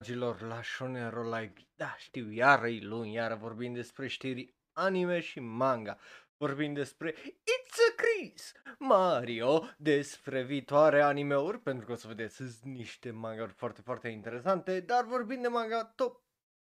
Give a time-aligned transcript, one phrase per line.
[0.00, 5.40] Dragilor, la Shonen Like, da, știu, iară e luni, iară vorbim despre știri anime și
[5.40, 5.98] manga.
[6.36, 12.62] Vorbim despre It's a Chris, Mario, despre viitoare animeuri, pentru că o să vedeți, sunt
[12.62, 16.22] niște manga foarte, foarte interesante, dar vorbim de manga top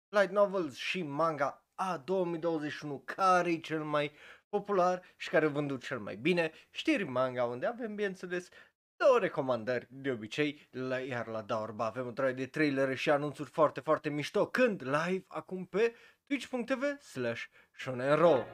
[0.09, 4.13] light novels și manga a 2021, care e cel mai
[4.49, 8.49] popular și care vândut cel mai bine, știri manga, unde avem, bineînțeles,
[9.07, 13.51] două recomandări de obicei, la, iar la Daorba avem o traie de trailere și anunțuri
[13.51, 15.95] foarte, foarte mișto, când live acum pe
[16.27, 17.45] twitch.tv slash
[17.77, 18.45] shonenro.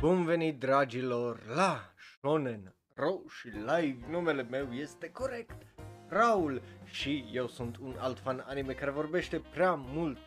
[0.00, 4.06] Bun venit, dragilor, la Shonen Ro și live.
[4.10, 5.62] Numele meu este corect,
[6.08, 10.18] Raul, și eu sunt un alt fan anime care vorbește prea mult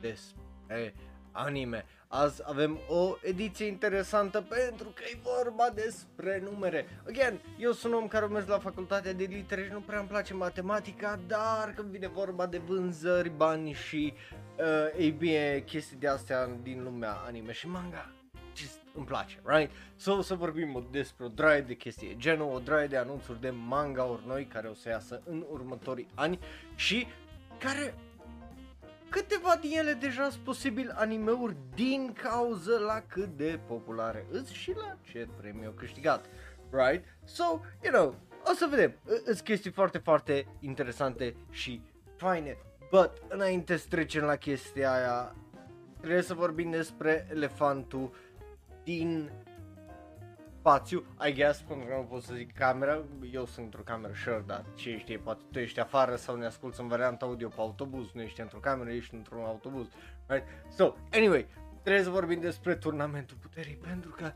[0.00, 0.94] despre
[1.38, 1.84] anime.
[2.08, 6.86] Azi avem o ediție interesantă pentru că e vorba despre numere.
[7.08, 10.34] Again, eu sunt om care mers la facultatea de litere și nu prea îmi place
[10.34, 14.14] matematica, dar când vine vorba de vânzări, bani și,
[14.58, 14.64] uh,
[14.98, 18.12] ei bine, chestii de astea din lumea anime și manga,
[18.56, 19.70] just îmi place, right?
[19.96, 24.26] So, să vorbim despre o draie de chestii genul, o draie de anunțuri de manga-uri
[24.26, 26.38] noi care o să iasă în următorii ani
[26.74, 27.06] și
[27.58, 27.94] care
[29.08, 34.74] câteva din ele deja sunt posibil animeuri din cauza la cât de populare îs și
[34.74, 36.24] la ce premiu au câștigat,
[36.70, 37.04] right?
[37.24, 37.44] So,
[37.82, 38.14] you know,
[38.50, 41.82] o să vedem, sunt chestii foarte, foarte interesante și
[42.16, 42.56] faine,
[42.90, 45.34] but înainte să trecem la chestia aia,
[46.00, 48.10] trebuie să vorbim despre elefantul
[48.84, 49.30] din
[50.68, 53.02] spațiu, I guess, pentru că nu pot să zic camera,
[53.32, 56.80] eu sunt într-o cameră, sure, dar ce știe, poate tu ești afară sau ne asculti
[56.80, 59.86] în varianta audio pe autobuz, nu ești într-o cameră, ești într-un autobuz,
[60.26, 60.44] right?
[60.76, 61.46] So, anyway,
[61.82, 64.32] trebuie să vorbim despre turnamentul puterii, pentru că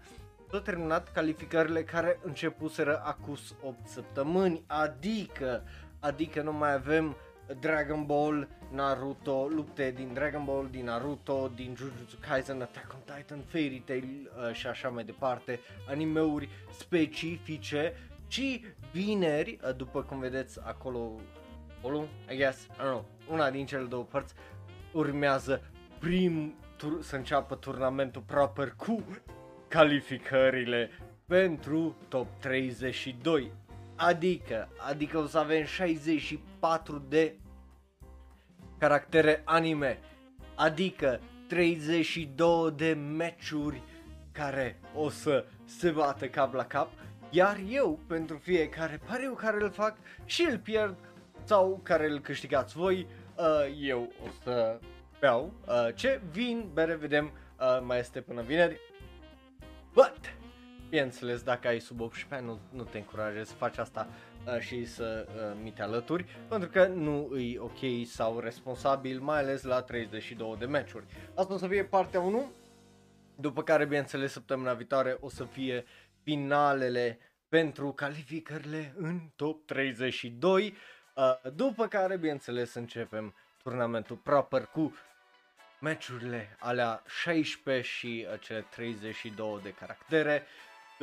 [0.49, 5.63] tot terminat calificările care începuseră acus 8 săptămâni, adică,
[6.01, 7.17] adică nu mai avem
[7.61, 13.41] Dragon Ball, Naruto, lupte din Dragon Ball, din Naruto, din Jujutsu Kaisen, Attack on Titan,
[13.47, 14.05] Fairy Tail
[14.49, 16.49] uh, și așa mai departe, animeuri
[16.79, 17.95] specifice,
[18.27, 18.61] ci
[18.93, 21.21] vineri, uh, după cum vedeți acolo,
[21.79, 24.35] acolo, I guess, I don't know, una din cele două părți,
[24.93, 25.63] urmează
[25.99, 29.05] prim tur- să înceapă turnamentul proper cu
[29.69, 30.91] calificările
[31.27, 33.53] pentru top 32.
[33.97, 37.37] Adică, adică o să avem 64 de
[38.79, 39.99] caractere anime,
[40.55, 43.83] adică 32 de meciuri
[44.33, 46.91] care o să se bată cap la cap,
[47.31, 50.97] iar eu, pentru fiecare pariu care îl fac și îl pierd
[51.45, 54.79] sau care îl câștigați voi, uh, eu o să
[55.21, 55.53] beau.
[55.67, 58.81] Uh, ce vin, bere, vedem, uh, mai este până vineri.
[59.93, 60.21] But,
[60.93, 64.09] bineînțeles, dacă ai sub 18 ani, nu, nu te încurajez să faci asta
[64.47, 69.39] uh, și să uh, mi te alături, pentru că nu e ok sau responsabil, mai
[69.39, 71.05] ales la 32 de meciuri.
[71.35, 72.53] Asta o să fie partea 1,
[73.35, 75.85] după care, bineînțeles, săptămâna viitoare o să fie
[76.23, 80.75] finalele pentru calificările în top 32,
[81.15, 84.95] uh, după care, bineînțeles, începem turnamentul proper cu
[85.81, 90.47] meciurile alea 16 și uh, cele 32 de caractere,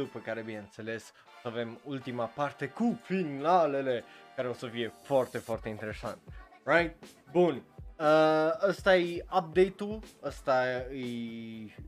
[0.04, 4.04] după care, bineînțeles, o să avem ultima parte cu finalele,
[4.36, 6.18] care o să fie foarte, foarte interesant.
[6.64, 6.96] Right?
[7.32, 7.64] Bun.
[8.00, 11.06] Uh, ăsta e update-ul, ăsta e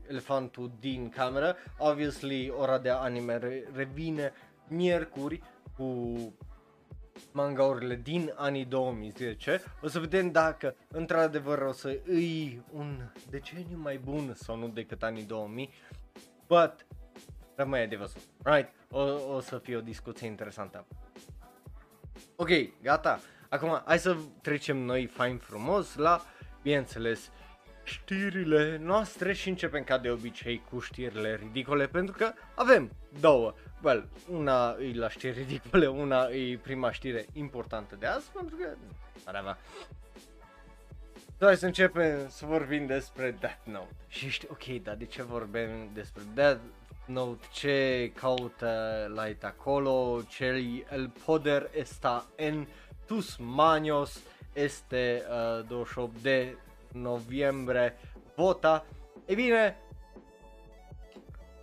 [0.08, 1.56] elefantul din cameră.
[1.78, 4.32] Obviously, ora de anime re- revine
[4.68, 5.42] miercuri
[5.76, 6.16] cu
[7.32, 9.62] mangaurile din anii 2010.
[9.82, 15.02] O să vedem dacă într-adevăr o să îi un deceniu mai bun sau nu decât
[15.02, 15.70] anii 2000.
[16.46, 16.86] But
[17.54, 18.68] rămâne de văzut, right?
[18.90, 19.00] O,
[19.34, 20.86] o să fie o discuție interesantă.
[22.36, 22.48] Ok,
[22.82, 23.20] gata.
[23.48, 26.24] Acum, hai să trecem noi fain frumos la,
[26.62, 27.30] bineînțeles,
[27.84, 32.90] știrile noastre și începem ca de obicei cu știrile ridicole pentru că avem
[33.20, 33.54] două.
[33.82, 38.68] Well, una e la știri ridicole, una e prima știre importantă de azi pentru că
[39.24, 39.58] ar avea.
[41.40, 43.94] Hai să începem să vorbim despre Death Note.
[44.08, 46.60] Și știi, ok, dar de ce vorbim despre Death
[47.06, 47.46] Note?
[47.52, 50.22] Ce caută Light acolo?
[50.28, 50.44] Ce
[50.92, 52.66] el poder está en
[53.06, 54.22] tus manos?
[54.52, 55.22] Este
[55.58, 56.56] uh, 28 de
[56.92, 57.96] noiembrie
[58.34, 58.84] vota.
[59.26, 59.76] E bine,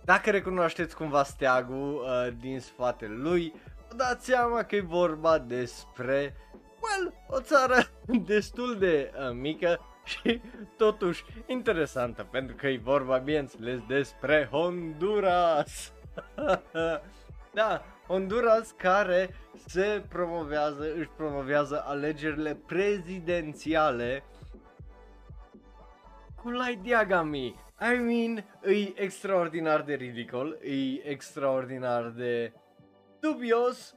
[0.04, 3.54] dacă recunoașteți cumva steagul uh, din spatele lui,
[3.88, 6.36] vă dați seama că e vorba despre,
[6.80, 7.76] well, o țară
[8.34, 9.80] destul de uh, mică
[10.22, 10.40] și
[10.76, 15.92] totuși interesantă, pentru că e vorba, bineînțeles, despre Honduras.
[17.54, 19.34] da, Honduras care
[19.66, 24.24] se promovează, își promovează alegerile prezidențiale
[26.42, 27.54] cu Light Diagami.
[27.80, 32.52] I mean, e extraordinar de ridicol, e extraordinar de
[33.20, 33.94] dubios,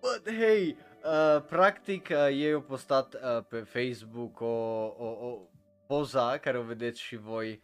[0.00, 5.49] but hey, uh, practic uh, ei au postat uh, pe Facebook o, o, o
[5.90, 7.62] poza care o vedeți și voi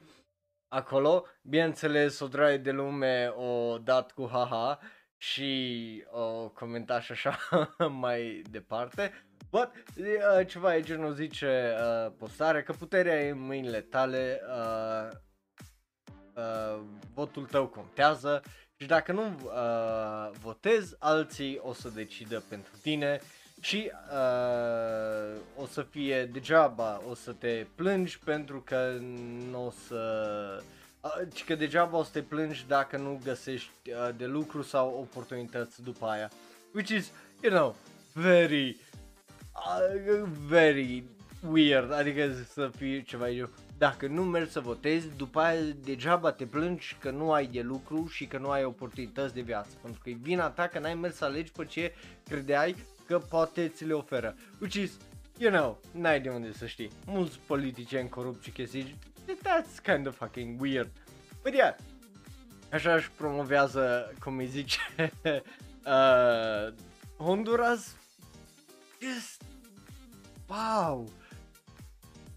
[0.69, 1.27] acolo.
[1.43, 4.79] Bineînțeles, o draie de lume o dat cu haha
[5.17, 7.39] și o comentat și așa
[8.05, 9.27] mai departe.
[9.51, 15.09] But, uh, ceva e genul zice uh, postarea că puterea e în mâinile tale, uh,
[16.35, 16.83] uh,
[17.15, 18.43] votul tău contează
[18.77, 23.21] și dacă nu uh, votezi, alții o să decidă pentru tine
[23.61, 28.99] și uh, o să fie degeaba, o să te plângi pentru că
[29.51, 30.63] nu o să...
[31.01, 35.83] Uh, că degeaba o să te plângi dacă nu găsești uh, de lucru sau oportunități
[35.83, 36.31] după aia.
[36.75, 37.11] Which is,
[37.43, 37.77] you know,
[38.13, 38.77] very,
[39.55, 41.05] uh, very
[41.53, 43.49] weird, adică să fie ceva eu.
[43.79, 48.07] Dacă nu mergi să votezi, după aia degeaba te plângi că nu ai de lucru
[48.07, 49.71] și că nu ai oportunități de viață.
[49.83, 51.95] Pentru că e vina ta că n-ai mers să alegi pe ce
[52.29, 52.77] credeai
[53.07, 54.37] că poate ți le oferă.
[54.61, 54.93] Which is,
[55.39, 56.91] you know, n-ai de unde să știi.
[57.07, 60.91] Mulți politicieni corupți și chestii, that's kind of fucking weird.
[61.43, 61.75] But yeah,
[62.73, 64.79] așa își promovează, cum îi zice,
[65.87, 66.73] uh,
[67.17, 67.97] Honduras,
[69.01, 69.43] just,
[70.49, 71.09] wow.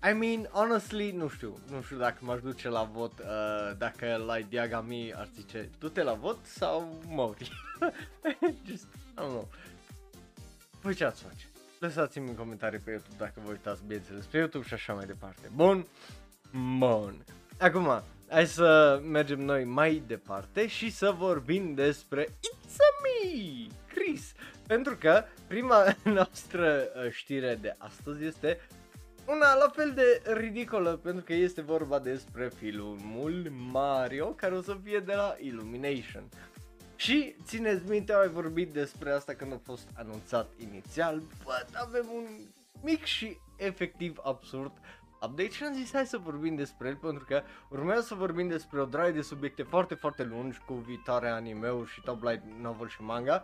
[0.10, 4.39] I mean, honestly, nu știu, nu știu dacă m-aș duce la vot, uh, dacă la
[4.39, 7.51] Diagami ar zice, du-te la vot sau mori.
[8.68, 9.48] Just, I don't know.
[10.81, 11.45] Voi ce ați face?
[11.79, 15.49] Lăsați-mi în comentarii pe YouTube dacă vă uitați, bineînțeles, pe YouTube și așa mai departe.
[15.55, 15.85] Bun?
[16.77, 17.23] Bun.
[17.59, 24.31] Acum, hai să mergem noi mai departe și să vorbim despre It's a Me, Chris.
[24.67, 25.83] Pentru că prima
[26.15, 28.59] noastră uh, știre de astăzi este
[29.25, 34.77] una la fel de ridicolă pentru că este vorba despre filmul Mario care o să
[34.83, 36.23] fie de la Illumination.
[37.00, 42.25] Și țineți minte, ai vorbit despre asta când a fost anunțat inițial, but avem un
[42.84, 44.72] mic și efectiv absurd
[45.22, 48.81] update și am zis hai să vorbim despre el pentru că urmează să vorbim despre
[48.81, 53.01] o draie de subiecte foarte foarte lungi cu viitoare anime-uri și top light novel și
[53.01, 53.44] manga.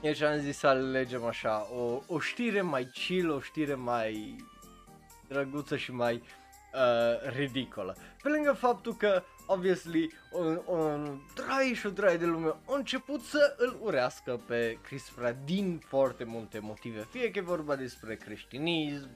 [0.00, 4.36] Deci am zis să alegem așa o, o știre mai chill, o știre mai
[5.28, 7.96] drăguță și mai uh, ridicolă.
[8.22, 13.22] Pe lângă faptul că obviously, un, un drai și o drai de lume au început
[13.22, 17.06] să îl urească pe Chris Pratt din foarte multe motive.
[17.10, 19.08] Fie că e vorba despre creștinism,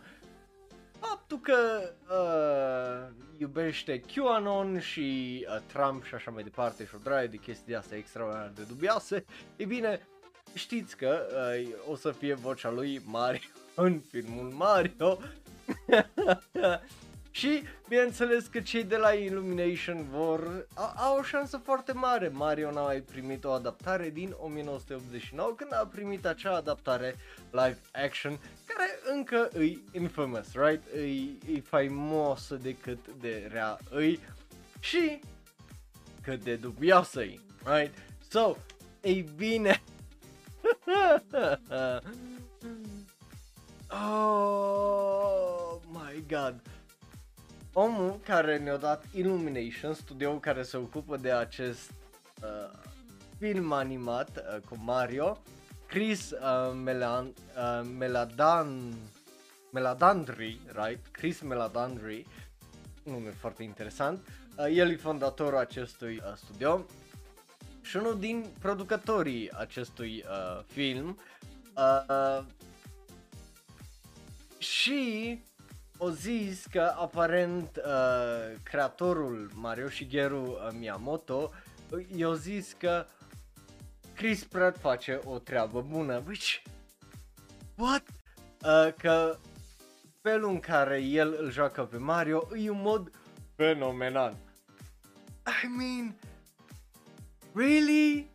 [1.01, 7.27] faptul că uh, iubește QAnon și uh, Trump și așa mai departe și o draie
[7.27, 9.25] de chestii de astea extraordinar de dubioase,
[9.57, 10.07] e bine,
[10.55, 11.27] știți că
[11.59, 15.19] uh, o să fie vocea lui Mario în filmul Mario
[17.31, 22.29] Și bineînțeles că cei de la Illumination vor au, au o șansă foarte mare.
[22.29, 27.17] Mario n-a mai primit o adaptare din 1989 când a primit acea adaptare
[27.51, 30.83] live action care încă îi infamous, right?
[30.95, 34.21] Îi, îi faimosă de cât de rea îi
[34.81, 35.21] și
[36.23, 37.95] cât de dubioasă îi, right?
[38.29, 38.57] So,
[39.01, 39.83] ei bine,
[43.91, 46.61] oh my god
[47.73, 51.91] omul care ne-a dat Illumination, studioul care se ocupă de acest
[52.43, 52.79] uh,
[53.39, 55.39] film animat uh, cu Mario,
[55.87, 58.95] Chris uh, Melan, uh, Meladan,
[59.71, 61.07] Meladandri, right?
[61.11, 62.27] Chris Meladandri,
[63.03, 64.27] nume foarte interesant.
[64.57, 66.85] Uh, el e fondatorul acestui uh, studio
[67.83, 71.19] și unul din producătorii acestui uh, film.
[71.77, 72.45] Uh, uh,
[74.59, 75.39] și
[76.03, 81.53] o zis că aparent uh, creatorul Mario Shigeru uh, Miyamoto
[82.17, 83.07] i-a zis că
[84.15, 86.63] Chris Pratt face o treabă bună, which,
[87.77, 88.03] what?
[88.65, 89.39] Uh, că
[90.23, 93.11] felul în care el îl joacă pe Mario e un mod
[93.57, 94.37] fenomenal.
[95.65, 96.15] I mean,
[97.55, 98.31] really?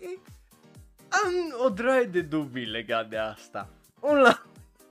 [0.00, 0.22] really?
[1.08, 3.68] Am o draie de dubii legat de asta.
[4.00, 4.46] Un la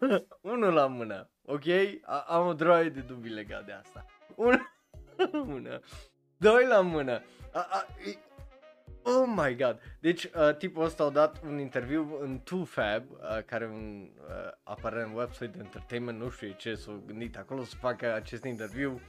[0.54, 1.64] Unul la mână, ok?
[2.02, 4.06] A- am o droaie de dubii legat de asta.
[4.36, 4.72] Unul
[5.32, 5.80] la mână.
[6.38, 7.22] Doi la mână.
[7.54, 8.18] A- a- e...
[9.08, 9.80] Oh my god.
[10.00, 15.16] Deci uh, tipul ăsta a dat un interviu în 2Fab, uh, care un uh, aparent
[15.16, 19.02] website de entertainment, nu știu ce s-a gândit acolo să facă acest interviu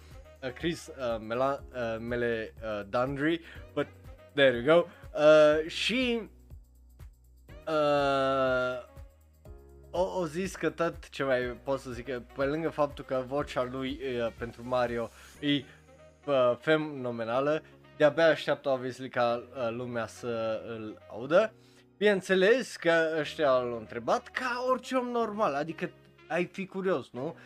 [0.42, 3.40] uh, Chris uh, Mela, uh, Mele uh, Dandry,
[3.74, 3.86] but
[4.34, 4.86] there you go.
[5.20, 6.28] Uh, și
[7.68, 8.94] uh,
[9.96, 13.24] o, o zis că tot ce mai pot să zic, că pe lângă faptul că
[13.26, 15.10] vocea lui uh, pentru Mario
[15.40, 15.64] e
[16.26, 17.62] uh, fenomenală,
[17.96, 21.52] de-abia așteaptă obviously ca uh, lumea să îl audă.
[21.96, 25.90] Bineînțeles că ăștia l-au întrebat ca orice om normal, adică
[26.28, 27.36] ai fi curios, nu?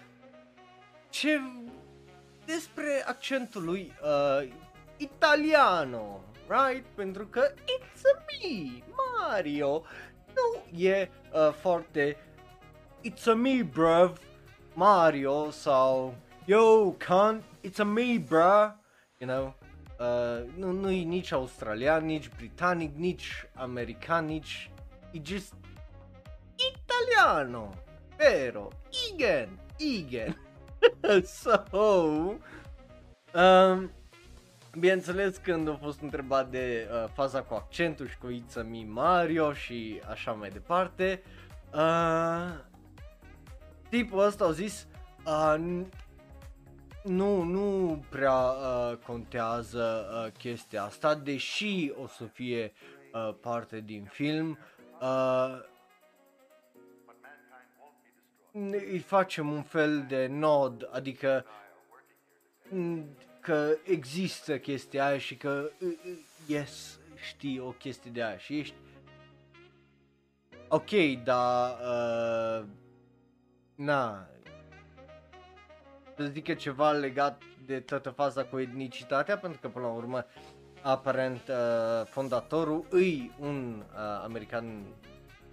[1.11, 1.41] Ce
[2.45, 4.49] despre accentul lui uh,
[4.97, 6.85] italiano, right?
[6.95, 9.85] Pentru că it's a me, Mario.
[10.35, 12.17] Nu e uh, foarte
[13.03, 14.17] it's a me, bruv,
[14.75, 16.15] Mario sau
[16.47, 18.73] yo, cunt, it's a me, bruh,
[19.19, 19.55] you know?
[19.99, 24.71] Uh, nu, nu e nici australian, nici britanic, nici american, nici...
[25.13, 25.55] E just
[26.57, 27.75] italiano.
[28.17, 28.71] Pero,
[29.13, 30.37] igen, igen.
[31.25, 31.65] so,
[33.35, 33.91] um,
[34.79, 39.53] bineînțeles când a fost întrebat de uh, faza cu accentul și cu It's Me Mario
[39.53, 41.23] și așa mai departe,
[41.75, 42.69] uh,
[43.91, 44.87] tipul ăsta a zis
[45.27, 45.83] uh,
[47.05, 52.73] nu, nu prea uh, contează uh, chestia asta, deși o să fie
[53.13, 54.59] uh, parte din film.
[55.01, 55.69] Uh,
[58.91, 61.45] îi facem un fel de nod, adică
[63.41, 65.71] că există chestia aia și că
[66.47, 68.75] yes, știi o chestie de aia și ești
[70.69, 70.91] ok,
[71.25, 72.67] dar uh,
[73.81, 74.29] na,
[76.17, 80.27] să zică ceva legat de toată faza cu etnicitatea, pentru că până la urmă
[80.83, 84.87] aparent uh, fondatorul îi un uh, american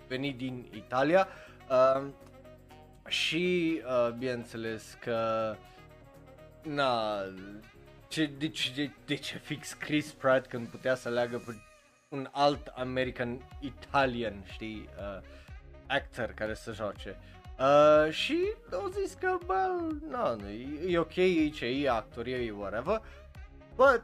[0.07, 1.27] venit din Italia
[1.69, 2.07] uh,
[3.07, 5.55] și uh, bineînțeles că
[6.63, 7.22] na,
[8.07, 11.51] ce, de, de, de ce fix Chris Pratt când putea să leagă pe
[12.10, 15.24] un alt American Italian, știi, uh,
[15.88, 17.10] actor care să joace.
[17.19, 17.37] Uh,
[18.10, 20.36] și au zis că, bă, na,
[20.88, 23.02] e ok, e ce e, actor, e whatever,
[23.76, 24.04] but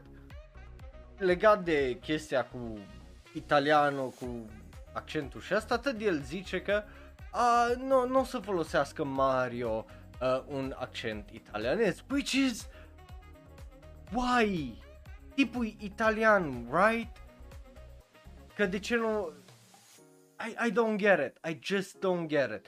[1.18, 2.78] legat de chestia cu
[3.32, 4.46] italiano, cu
[4.92, 6.82] accentul și asta, tot el zice că
[7.34, 9.84] uh, nu, nu o să folosească Mario
[10.20, 12.68] uh, un accent italianez, which is
[14.12, 14.78] why?
[15.34, 17.16] Tipul italian, right?
[18.54, 19.32] Că de ce nu...
[20.46, 22.66] I, I don't get it, I just don't get it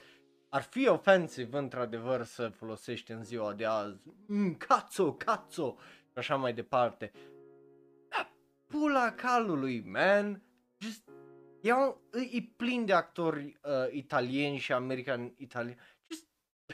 [0.57, 5.75] ar fi ofensiv într-adevăr să folosești în ziua de azi mm, cazzo, cazzo
[6.11, 7.11] și așa mai departe.
[8.09, 8.29] Da,
[8.65, 10.41] pula calului, man.
[10.77, 11.09] Just,
[11.61, 15.79] iau, e plin de actori uh, italieni și americani italieni.
[16.09, 16.25] Just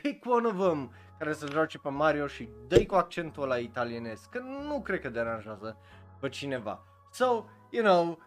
[0.01, 4.29] pick one of them care să joace pe Mario și dă cu accentul ăla italienesc,
[4.29, 5.77] că nu cred că deranjează
[6.19, 6.83] pe cineva.
[7.11, 8.19] So, you know,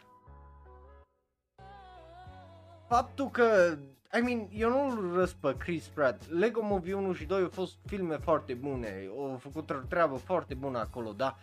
[2.88, 3.78] faptul că
[4.18, 6.30] I mean, eu nu-l răs pe Chris Pratt.
[6.30, 10.54] Lego Movie 1 și 2 au fost filme foarte bune, au făcut o treabă foarte
[10.54, 11.36] bună acolo, dar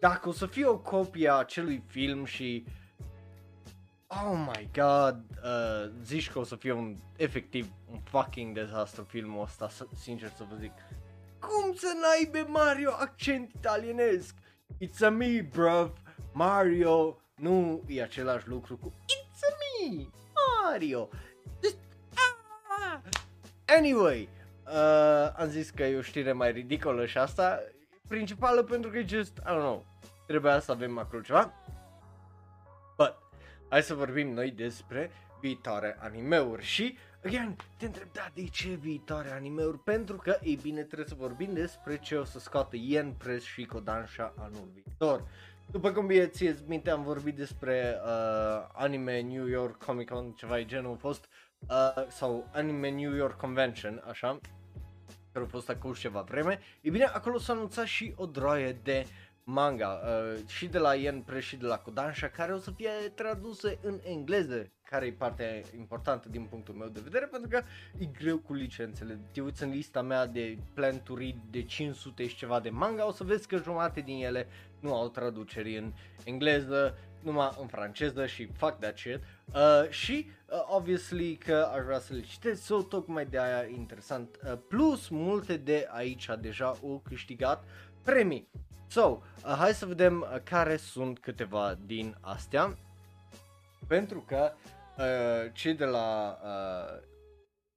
[0.00, 2.64] dacă o să fie o copie a acelui film și
[4.06, 9.42] Oh my god, uh, zici că o să fie un efectiv un fucking dezastru filmul
[9.42, 10.72] ăsta, sincer să vă zic.
[11.38, 14.34] Cum să n-aibă Mario accent italienesc?
[14.84, 15.92] It's a me, bruv.
[16.32, 19.56] Mario nu e același lucru cu It's a
[19.88, 20.06] me.
[20.64, 21.08] Mario.
[21.62, 21.76] Just,
[22.14, 23.00] ah!
[23.76, 24.28] Anyway,
[24.66, 27.58] uh, am zis că e o știre mai ridicolă și asta,
[28.08, 29.86] principală pentru că e just, I don't know,
[30.26, 31.52] trebuia să avem acolo ceva.
[32.96, 33.14] But,
[33.68, 35.10] hai să vorbim noi despre
[35.40, 39.78] viitoare animeuri și, again, te întreb, da, de ce viitoare animeuri?
[39.78, 43.64] Pentru că, ei bine, trebuie să vorbim despre ce o să scoată Yen Press și
[43.64, 45.28] Kodansha anul viitor.
[45.70, 50.62] După cum bine ție minte, am vorbit despre uh, anime New York Comic Con, ceva
[50.62, 51.28] genul a fost,
[51.68, 54.40] uh, sau anime New York Convention, așa,
[55.32, 56.60] care a fost acolo ceva vreme.
[56.80, 59.06] E bine, acolo s-a anunțat și o droaie de
[59.48, 62.90] manga, uh, și de la Yen Press și de la Kodansha, care o să fie
[63.14, 67.62] traduse în engleză, care e partea importantă din punctul meu de vedere, pentru că
[67.98, 69.18] e greu cu licențele.
[69.32, 73.06] Te uiți în lista mea de plan to read de 500 și ceva de manga,
[73.06, 74.46] o să vezi că jumate din ele
[74.80, 75.92] nu au traduceri în
[76.24, 79.20] engleză, numai în franceză și fuck that shit.
[79.54, 84.36] Uh, și uh, obviously că aș vrea să le citesc, so tocmai de aia interesant.
[84.44, 87.64] Uh, plus multe de aici deja au câștigat
[88.06, 88.50] premii.
[88.86, 89.20] So, uh,
[89.58, 92.78] hai să vedem uh, care sunt câteva din astea.
[93.88, 94.52] Pentru că
[94.98, 97.02] uh, cei de la uh,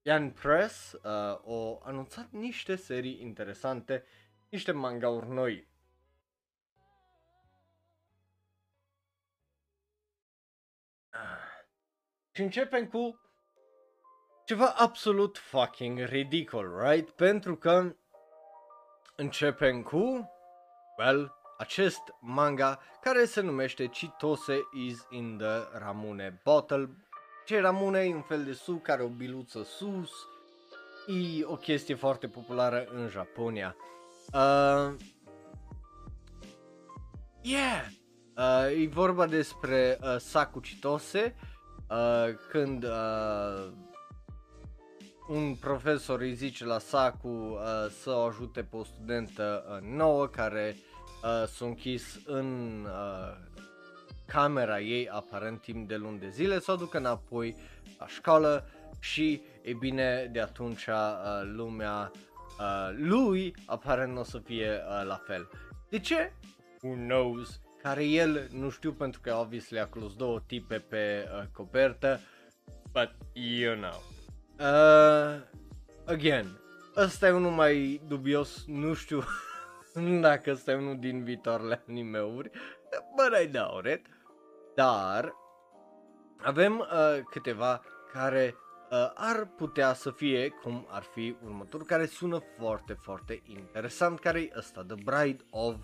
[0.01, 1.01] Yan Press uh,
[1.45, 4.03] au anunțat niște serii interesante
[4.49, 5.67] niște mangauri noi.
[12.31, 13.19] Și începem cu
[14.45, 17.09] ceva absolut fucking ridicol, right?
[17.09, 17.95] Pentru că
[19.19, 20.31] începem cu,
[20.97, 26.89] well, acest manga care se numește Chitose is in the Ramune bottle.
[27.45, 30.11] Ce Ramune e un fel de suc care o biluță sus.
[31.07, 33.75] E o chestie foarte populară în Japonia.
[34.33, 34.95] Uh,
[37.41, 37.85] yeah!
[38.37, 41.35] Uh, e vorba despre uh, Saku Chitose
[41.89, 43.71] uh, când uh,
[45.29, 47.59] un profesor îi zice la Saku uh,
[48.01, 53.37] să o ajute pe o studentă uh, nouă care uh, s-a închis în uh,
[54.25, 57.55] camera ei aparent timp de luni de zile să o ducă înapoi
[57.99, 58.69] la școală
[58.99, 60.95] și e bine de atunci uh,
[61.43, 62.11] lumea
[62.59, 65.49] uh, lui aparent nu o să fie uh, la fel.
[65.89, 66.33] De ce?
[66.81, 67.59] Who knows?
[67.81, 72.19] Care el nu știu pentru că obviously acolo două tipe pe uh, copertă,
[72.91, 74.18] but you know.
[74.59, 75.39] Uh,
[76.05, 76.59] again,
[76.95, 79.23] ăsta e unul mai dubios, nu știu
[80.21, 82.49] dacă ăsta e unul din viitoarele animeuri,
[83.15, 84.05] but I doubt it.
[84.75, 85.33] Dar
[86.37, 88.55] avem uh, câteva care
[88.91, 94.39] uh, ar putea să fie cum ar fi următorul, care sună foarte, foarte interesant, care
[94.39, 95.75] e ăsta, The Bride of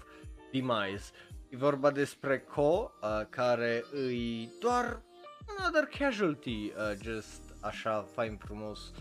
[0.51, 1.11] Demise.
[1.49, 5.01] E vorba despre Ko, uh, care îi doar
[5.57, 8.91] another casualty, uh, just așa fain frumos,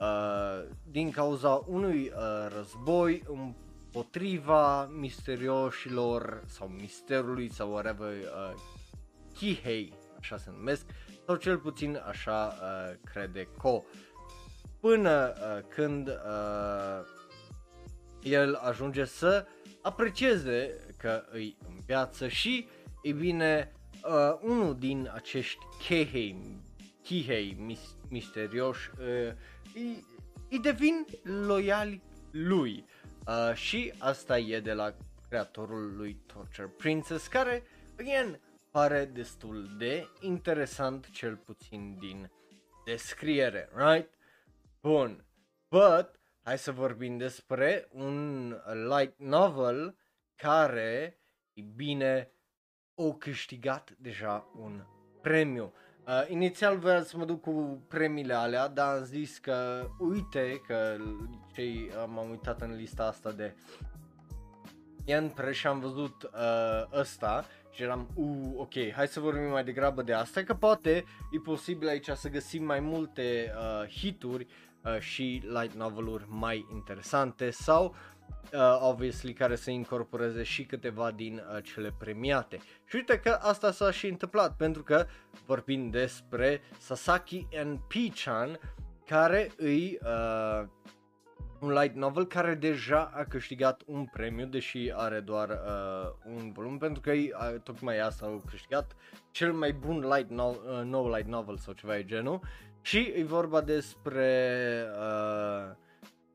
[0.00, 8.54] uh, din cauza unui uh, război împotriva misterioșilor sau misterului sau whatever, uh,
[9.34, 10.86] Kihei, așa se numesc,
[11.26, 13.82] sau cel puțin așa uh, crede Ko.
[14.80, 17.06] Până uh, când uh,
[18.22, 19.46] el ajunge să
[19.82, 22.68] aprecieze că îi în viață și,
[23.02, 23.72] e bine,
[24.04, 26.62] uh, unul din acești Kihei,
[27.02, 29.32] Kihei mis- misterioși uh,
[29.74, 30.04] îi,
[30.50, 32.84] îi devin loiali lui.
[33.26, 34.94] Uh, și asta e de la
[35.28, 37.62] creatorul lui Torture Princess, care,
[37.98, 42.30] again, pare destul de interesant, cel puțin din
[42.84, 44.08] descriere, right?
[44.80, 45.24] Bun,
[45.68, 48.48] but hai să vorbim despre un
[48.88, 49.96] light novel
[50.36, 51.20] care,
[51.52, 52.30] e bine,
[52.94, 54.84] o câștigat deja un
[55.22, 55.72] premiu.
[56.06, 60.96] Uh, inițial vreau să mă duc cu premiile alea, dar am zis că uite că
[61.54, 63.54] cei, uh, m-am uitat în lista asta de
[65.04, 69.64] Ian Preș și am văzut uh, ăsta și eram, uh, ok, hai să vorbim mai
[69.64, 74.46] degrabă de asta, că poate e posibil aici să găsim mai multe uh, hituri
[74.82, 77.94] uh, și light novel-uri mai interesante sau
[78.52, 82.58] uh, obviously care să incorporeze și câteva din uh, cele premiate.
[82.84, 85.06] Și uite că asta s-a și întâmplat pentru că
[85.46, 88.58] vorbim despre Sasaki and Pichan
[89.06, 90.66] care îi uh,
[91.64, 96.78] un light novel care deja a câștigat un premiu, deși are doar uh, un volum,
[96.78, 98.96] pentru că uh, tocmai asta au câștigat
[99.30, 102.40] cel mai bun light no- uh, nou light novel sau ceva de genul.
[102.80, 105.74] Și e vorba despre uh,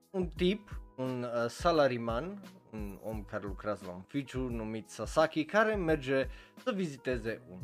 [0.10, 5.76] un tip, un uh, salariman, un om care lucrează la un ficiu numit Sasaki, care
[5.76, 6.28] merge
[6.64, 7.60] să viziteze un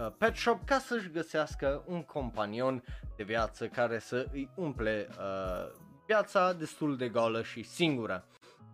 [0.00, 2.84] uh, pet shop ca să-și găsească un companion
[3.16, 5.72] de viață care să îi umple uh,
[6.06, 8.26] viața destul de goală și singură.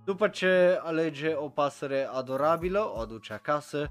[0.05, 3.91] După ce alege o pasăre adorabilă, o aduce acasă,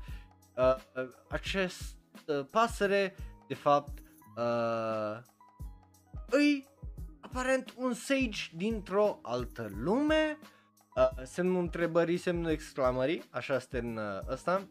[0.55, 3.15] uh, uh, acest uh, pasăre,
[3.47, 3.99] de fapt,
[4.35, 5.17] uh,
[6.29, 6.67] îi
[7.31, 10.37] aparent un sage dintr-o altă lume,
[10.95, 14.67] uh, semnul întrebării, semnul exclamării, așa este în uh, ăsta,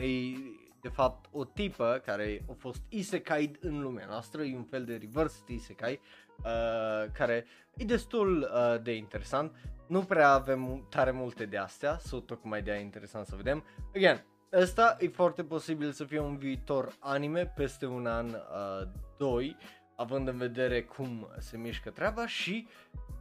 [0.00, 0.36] e
[0.80, 4.96] de fapt o tipă care a fost isekai în lumea noastră, e un fel de
[4.96, 6.00] reverse isekai,
[6.38, 9.56] uh, care e destul uh, de interesant.
[9.86, 13.64] Nu prea avem tare multe de astea, sau tocmai de aia interesant să vedem.
[13.94, 19.56] Again, ăsta e foarte posibil să fie un viitor anime peste un an, uh, doi,
[19.96, 22.68] având în vedere cum se mișcă treaba și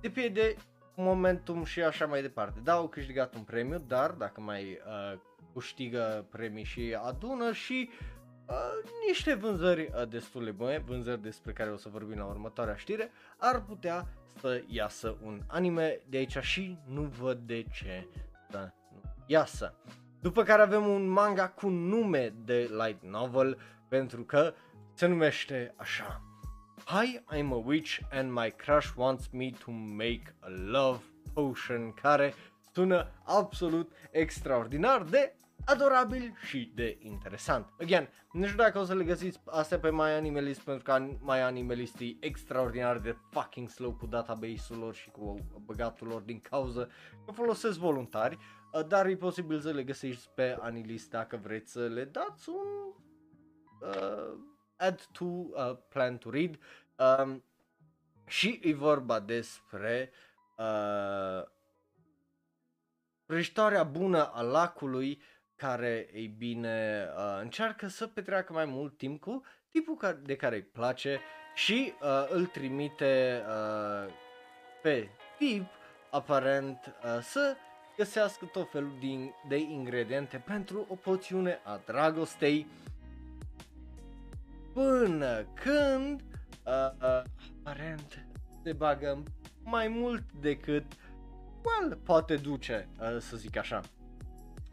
[0.02, 0.56] depinde
[0.96, 2.60] momentum și așa mai departe.
[2.64, 5.20] Da, au câștigat un premiu, dar dacă mai uh,
[5.54, 7.90] câștigă premii și adună și
[8.46, 8.56] uh,
[9.08, 13.12] niște vânzări uh, destul de bune, vânzări despre care o să vorbim la următoarea știre,
[13.38, 14.08] ar putea
[14.40, 18.08] să iasă un anime de aici și nu văd de ce
[18.50, 19.76] să nu iasă.
[20.22, 23.58] După care avem un manga cu nume de light novel
[23.88, 24.54] pentru că
[24.94, 26.25] se numește așa.
[26.88, 31.02] Hi, I'm a witch and my crush wants me to make a love
[31.34, 32.34] potion care
[32.74, 37.74] sună absolut extraordinar de adorabil și de interesant.
[37.80, 41.42] Again, nu știu dacă o să le găsiți astea pe My Animalist pentru că My
[41.42, 46.90] Animalist e extraordinar de fucking slow cu database-ul lor și cu băgatul lor din cauză
[47.26, 48.38] că folosesc voluntari,
[48.74, 52.68] uh, dar e posibil să le găsiți pe Anilist dacă vreți să le dați un
[53.82, 56.60] uh, add to uh, plan to read.
[56.98, 57.44] Um,
[58.28, 60.12] și e vorba despre
[60.58, 61.44] uh,
[63.26, 65.22] prăjitoarea bună a lacului
[65.56, 70.64] care, ei bine, uh, încearcă să petreacă mai mult timp cu tipul de care îi
[70.64, 71.20] place
[71.56, 74.14] și uh, îl trimite uh,
[74.82, 75.66] pe tip,
[76.12, 77.56] aparent, uh, să
[77.98, 82.68] găsească tot felul din, de ingrediente pentru o poțiune a dragostei
[84.76, 87.24] până când uh, uh,
[87.64, 88.28] aparent
[88.64, 89.24] se bagă
[89.64, 90.86] mai mult decât
[91.64, 93.82] well, poate duce, uh, să zic așa.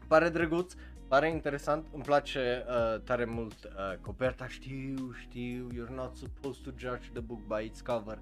[0.07, 0.73] Pare drăguț,
[1.07, 6.69] pare interesant, îmi place uh, tare mult uh, coperta, știu, știu, you're not supposed to
[6.77, 8.19] judge the book by its cover,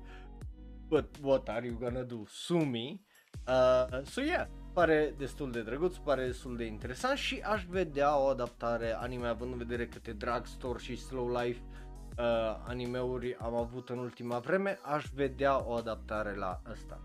[0.88, 3.00] but what are you gonna do, sue me?
[3.48, 8.26] Uh, so yeah, pare destul de drăguț, pare destul de interesant și aș vedea o
[8.26, 11.62] adaptare anime având în vedere câte drugstore și slow life
[12.18, 12.26] uh,
[12.68, 17.00] animeuri am avut în ultima vreme, aș vedea o adaptare la asta.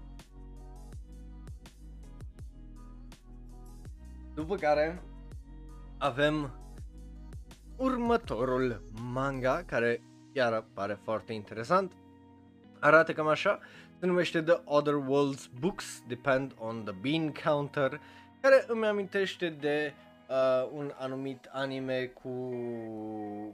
[4.34, 5.02] După care
[5.98, 6.50] avem
[7.76, 11.92] următorul manga care chiar pare foarte interesant.
[12.80, 13.58] Arată cam așa,
[13.98, 18.00] se numește The Other World's Books Depend on the Bean Counter,
[18.40, 20.05] care îmi amintește de uh,
[20.72, 22.28] un anumit anime cu,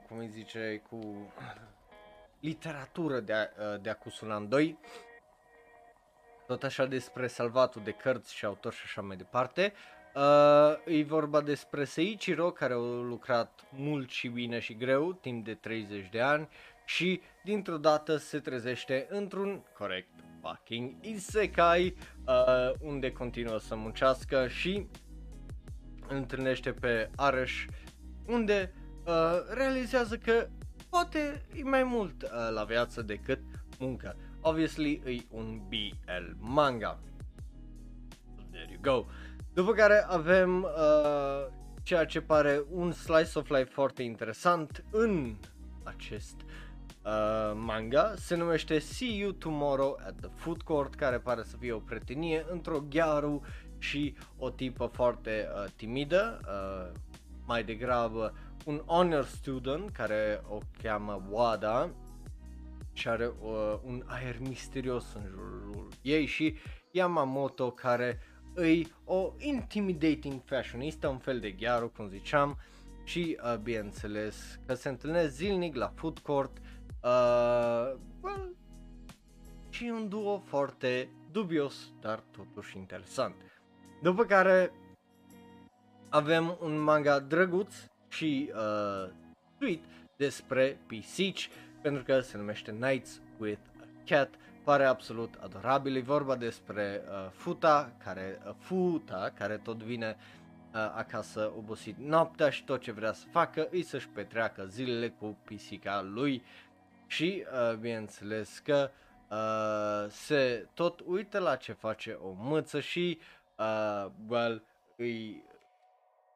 [0.09, 1.33] cum îi zice, cu
[2.43, 4.79] literatură de, uh, de Akusunan 2,
[6.47, 9.73] tot așa despre salvatul de cărți și autor și așa mai departe.
[10.15, 15.55] Uh, e vorba despre Seiichiro care a lucrat mult și bine și greu timp de
[15.55, 16.49] 30 de ani
[16.85, 20.09] și dintr-o dată se trezește într-un corect
[20.41, 24.87] fucking isekai uh, unde continuă să muncească și
[26.17, 27.65] întâlnește pe Arash
[28.27, 28.73] unde
[29.07, 30.49] uh, realizează că
[30.91, 33.41] poate e mai mult uh, la viață decât
[33.79, 34.17] muncă.
[34.41, 36.99] Obviously e un BL manga.
[38.51, 39.07] There you go.
[39.53, 45.37] După care avem uh, ceea ce pare un slice of life foarte interesant în
[45.83, 48.15] acest uh, manga.
[48.17, 52.45] Se numește See You Tomorrow at the Food Court, care pare să fie o prietenie
[52.51, 53.43] într-o ghearu
[53.83, 57.01] și o tipă foarte uh, timidă, uh,
[57.47, 61.91] mai degrabă un honor student care o cheamă Wada
[62.93, 66.55] și are uh, un aer misterios în jurul ei și
[66.91, 68.21] Yamamoto care
[68.55, 72.59] îi o intimidating fashionista, un fel de ghearu, cum ziceam,
[73.05, 76.59] și uh, bineînțeles că se întâlnesc zilnic la food court
[77.03, 78.57] uh, well,
[79.69, 83.35] și un duo foarte dubios, dar totuși interesant.
[84.03, 84.73] După care
[86.09, 87.75] avem un manga drăguț
[88.09, 89.11] și uh,
[89.57, 89.81] sweet
[90.17, 91.51] despre pisici,
[91.83, 94.35] pentru că se numește Nights with a Cat
[94.65, 95.97] pare absolut adorabil.
[95.97, 102.51] E vorba despre uh, Futa, care, uh, Futa, care tot vine uh, acasă obosit noaptea
[102.51, 106.43] și tot ce vrea să facă îi să-și petreacă zilele cu pisica lui
[107.07, 108.91] și uh, bineînțeles că
[109.31, 113.41] uh, se tot uită la ce face o mâță și uh,
[114.29, 114.65] well,
[114.97, 115.45] îi,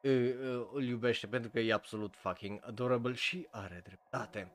[0.01, 0.35] îi,
[0.73, 4.51] îl iubește pentru că e absolut fucking adorable și are dreptate.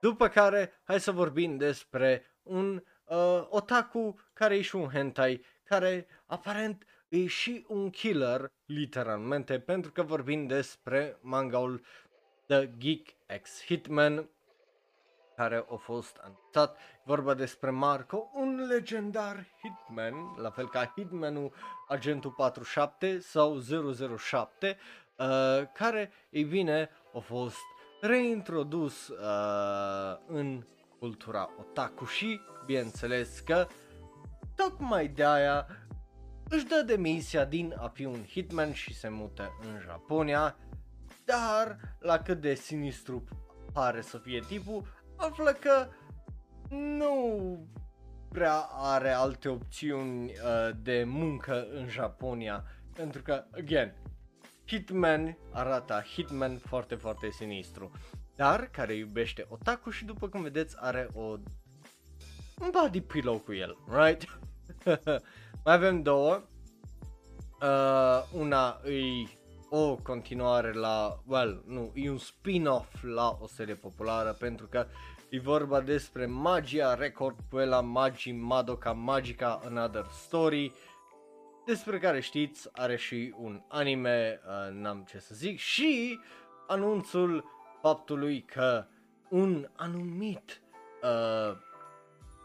[0.00, 6.06] După care, hai să vorbim despre un uh, otaku care e și un hentai, care
[6.26, 11.84] aparent e și un killer, literalmente, pentru că vorbim despre mangaul
[12.46, 13.08] The Geek
[13.42, 14.28] X Hitman,
[15.38, 16.76] care a fost anunțat.
[17.04, 21.52] Vorba despre Marco, un legendar hitman, la fel ca hitmanul
[21.88, 23.60] Agentul 47 sau
[24.16, 24.76] 007,
[25.16, 25.26] uh,
[25.72, 27.56] care, ei bine, a fost
[28.00, 30.66] reintrodus uh, în
[30.98, 33.66] cultura otaku și, bineînțeles că,
[34.54, 35.66] tocmai de aia
[36.48, 40.56] își dă demisia din a fi un hitman și se mută în Japonia,
[41.24, 43.24] dar la cât de sinistru
[43.72, 44.86] pare să fie tipul,
[45.18, 45.88] află că
[46.68, 47.66] nu
[48.28, 53.94] prea are alte opțiuni uh, de muncă în Japonia, pentru că, again,
[54.66, 57.90] Hitman arată Hitman foarte, foarte sinistru
[58.38, 61.22] dar care iubește otaku și după cum vedeți are o
[62.60, 64.38] un body pillow cu el, right?
[65.64, 66.42] Mai avem două.
[67.60, 69.28] Uh, una e
[69.70, 74.86] o continuare la, well, nu, e un spin-off la o serie populară pentru că
[75.28, 80.72] e vorba despre Magia Record Puella Magi Madoka Magica Another Story
[81.68, 86.18] despre care știți, are și un anime, uh, n-am ce să zic, și
[86.66, 87.44] anunțul
[87.82, 88.86] faptului că
[89.28, 90.60] un anumit
[91.02, 91.56] uh,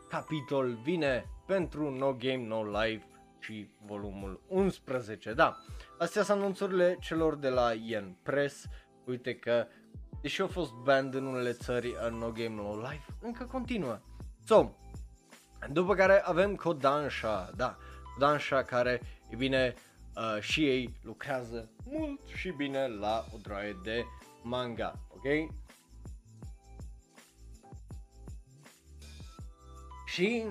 [0.09, 3.07] capitol vine pentru No Game No Life
[3.39, 5.57] și volumul 11, da.
[6.03, 8.65] Astea sunt anunțurile celor de la Yen Press.
[9.05, 9.67] Uite că,
[10.21, 13.99] deși au fost banned în unele țări în No Game No Life, încă continuă.
[14.45, 14.69] So,
[15.71, 17.77] după care avem Kodansha, da,
[18.13, 19.73] Kodansha care, e bine,
[20.15, 24.05] uh, și ei lucrează mult și bine la o droaie de
[24.41, 25.53] manga, ok?
[30.05, 30.45] Și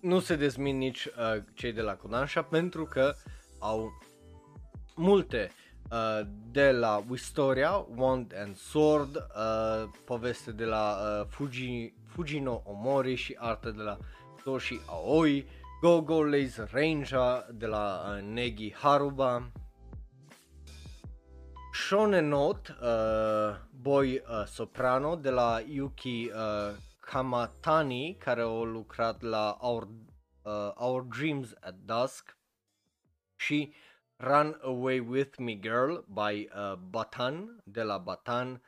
[0.00, 3.14] nu se dezmin nici uh, cei de la Kodansha pentru că
[3.58, 3.92] au
[4.96, 5.50] multe
[5.90, 13.14] uh, de la Wistoria, Wand and Sword, uh, poveste de la uh, Fuji, Fujino Omori
[13.14, 13.96] și artă de la
[14.44, 15.46] Toshi Aoi,
[15.80, 19.50] Go Go Laser Ranger de la uh, Negi Haruba,
[21.72, 29.56] Shonen Note, uh, Boy uh, Soprano de la Yuki uh, Kamatani care au lucrat la
[29.60, 29.88] Our,
[30.42, 32.37] uh, Our Dreams at Dusk
[33.38, 33.72] și
[34.16, 38.62] Run Away With Me Girl by uh, Batan de la Batan.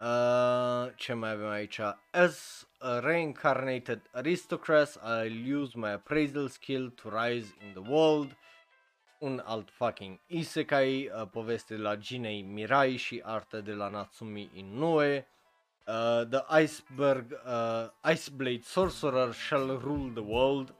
[0.00, 1.80] Uh, ce mai avem aici?
[2.12, 8.36] As a reincarnated aristocrat, I'll use my appraisal skill to rise in the world.
[9.18, 14.50] Un alt fucking isekai, uh, poveste de la Jinei Mirai și artă de la Natsumi
[14.54, 15.26] Inoue.
[15.86, 20.74] Uh, the Iceberg, uh, Iceblade Sorcerer Shall Rule the World,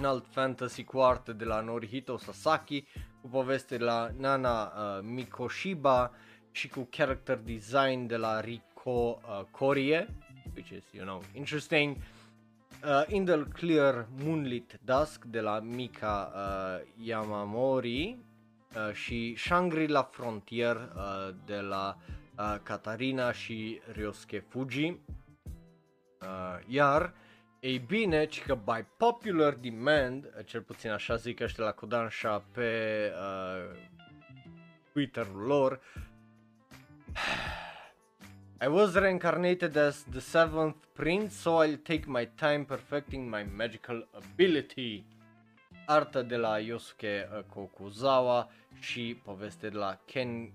[0.00, 2.84] un alt fantasy cu arte de la Norihito Sasaki,
[3.20, 6.10] cu poveste de la Nana uh, Mikoshiba
[6.50, 10.08] și cu character design de la Riko uh, Korie,
[10.54, 11.96] which is, you know, interesting.
[12.84, 18.18] Uh, in the Clear Moonlit Dusk de la Mika uh, Yamamori
[18.74, 21.96] uh, și Shangri-La Frontier uh, de la
[22.38, 24.86] uh, Katarina și Ryosuke Fuji.
[24.86, 24.96] Uh,
[26.66, 27.14] iar,
[27.60, 33.12] ei bine, ci că by popular demand, cel puțin așa zic ăștia la Kodansha pe
[33.14, 33.78] uh,
[34.92, 35.80] Twitter-ul lor,
[38.64, 44.08] I was reincarnated as the seventh prince, so I'll take my time perfecting my magical
[44.12, 45.04] ability.
[45.86, 50.52] Artă de la Yosuke Kokuzawa și poveste de la Ken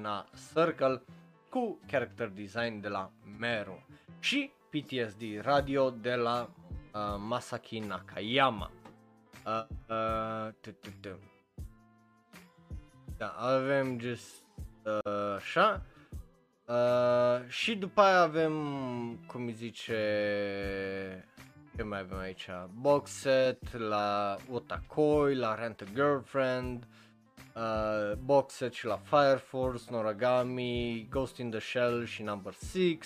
[0.00, 1.02] na Circle
[1.48, 3.86] cu character design de la Meru
[4.18, 6.48] și PTSD Radio de la
[6.94, 8.70] uh, Masaki Nakayama.
[9.46, 11.16] Uh, uh,
[13.16, 14.44] da, avem just
[14.84, 15.82] uh, așa.
[16.66, 18.54] Uh, și după aia avem,
[19.26, 19.94] cum îi zice,
[21.76, 22.48] ce mai avem aici?
[22.80, 26.86] Box set la Otakoi, la Rent a Girlfriend,
[27.54, 32.98] uh, box set și la Fire Force, Noragami, Ghost in the Shell și Number 6.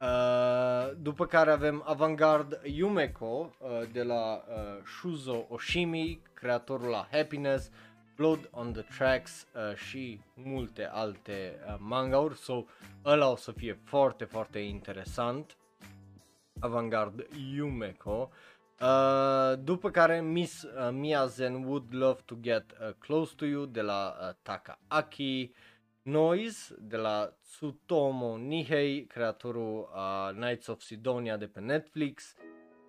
[0.00, 3.24] Uh, după care avem Avantgarde Yumeko
[3.58, 7.70] uh, de la uh, Shuzo Oshimi, creatorul la Happiness,
[8.16, 12.64] Blood on the Tracks uh, și multe alte uh, mangauri, so
[13.04, 15.56] ăla o să fie foarte, foarte interesant.
[16.60, 18.30] Avantgarde Yumeko.
[18.80, 23.80] Uh, după care Miss uh, Miyazen would love to get uh, close to you de
[23.80, 25.52] la uh, Takaaki,
[26.06, 32.34] Noise de la Tsutomo Nihei, creatorul uh, Knights of Sidonia de pe Netflix,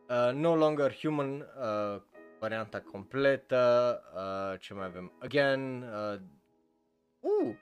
[0.09, 2.01] uh, No Longer Human, uh,
[2.39, 6.19] varianta completă, uh, ce mai avem, Again, uh,
[7.19, 7.55] uh,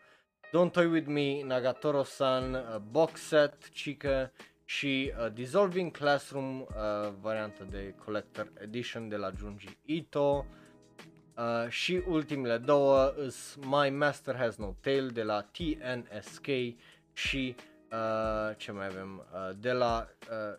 [0.51, 4.31] Don't Toy With Me, Nagatoro-san, uh, Box Set, Chica
[4.65, 6.67] și uh, Dissolving Classroom, uh,
[7.21, 10.19] varianta de Collector Edition de la Junji Ito.
[10.19, 10.45] Uh,
[11.69, 16.47] și ultimele două is My Master Has No Tail de la TNSK
[17.13, 17.55] și
[17.91, 20.57] uh, ce mai avem uh, de la uh,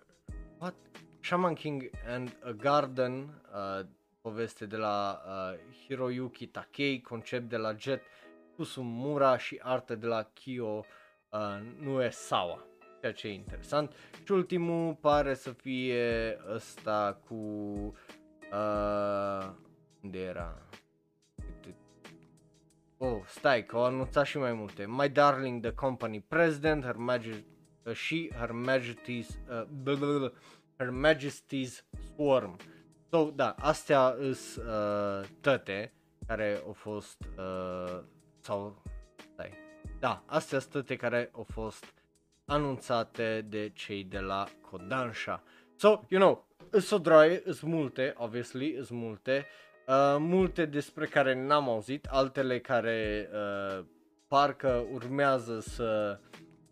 [0.59, 0.75] what?
[1.21, 3.87] Shaman King and a Garden, uh,
[4.21, 8.03] poveste de la uh, Hiroyuki Takei, concept de la Jet
[8.57, 10.85] Kusumura și artă de la Kyo
[11.31, 12.67] uh, Nuesawa
[13.01, 13.93] ceea ce e interesant.
[14.25, 17.35] Și ultimul pare să fie ăsta cu...
[18.53, 19.49] Uh,
[20.07, 20.63] unde era?
[22.99, 24.87] Oh, stai, că au anunțat și mai multe.
[24.87, 27.45] My Darling, the Company President, Her Majesty,
[27.83, 30.31] uh, și Her Majesty's, uh,
[30.77, 32.57] Her Majesty's Swarm.
[33.11, 35.93] So, da, astea sunt uh, tăte
[36.27, 38.03] care au fost, uh,
[38.41, 38.83] sau,
[39.33, 39.53] stai,
[39.99, 41.85] da, astea sunt tăte care au fost
[42.45, 45.43] anunțate de cei de la Kodansha.
[45.77, 49.47] So, you know, îs o droaie, îs multe, obviously, îs multe,
[49.87, 53.85] uh, multe despre care n-am auzit, altele care uh,
[54.27, 56.21] parcă urmează să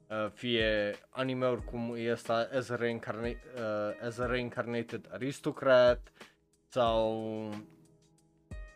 [0.09, 6.13] uh, fie anime-uri cum e asta as a, reincarna- uh, as a Reincarnated Aristocrat
[6.69, 7.49] sau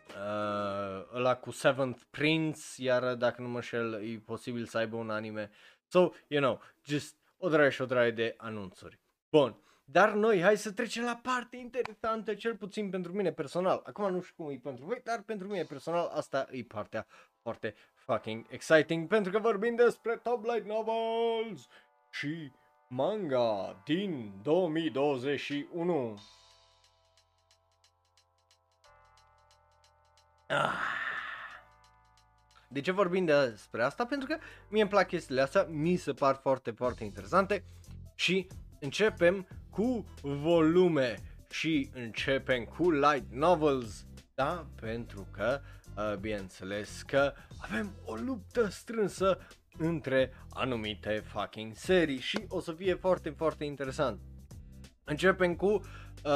[0.07, 5.09] uh, ăla cu Seventh Prince, iar dacă nu mă șel, e posibil să aibă un
[5.09, 5.49] anime.
[5.87, 8.99] So, you know, just o draie și o draie de anunțuri.
[9.29, 9.63] Bun.
[9.91, 13.81] Dar noi, hai să trecem la parte interesantă, cel puțin pentru mine personal.
[13.85, 17.07] Acum nu știu cum e pentru voi, dar pentru mine personal asta e partea
[17.41, 21.67] foarte fucking exciting, pentru că vorbim despre Top Light Novels
[22.09, 22.51] și
[22.87, 26.19] manga din 2021.
[30.47, 30.73] Ah.
[32.67, 34.05] De ce vorbim despre asta?
[34.05, 34.37] Pentru că
[34.69, 37.63] mie îmi plac chestiile astea, mi se par foarte, foarte interesante
[38.15, 38.47] și
[38.79, 41.15] începem cu volume
[41.49, 44.05] și începem cu light novels,
[44.35, 44.67] da?
[44.81, 45.61] Pentru că,
[45.97, 49.37] uh, bineînțeles că avem o luptă strânsă
[49.77, 54.19] între anumite fucking serii și o să fie foarte, foarte interesant.
[55.03, 55.81] Începem cu uh,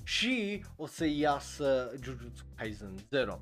[0.03, 3.41] și o să iasă Jujutsu Kaisen 0.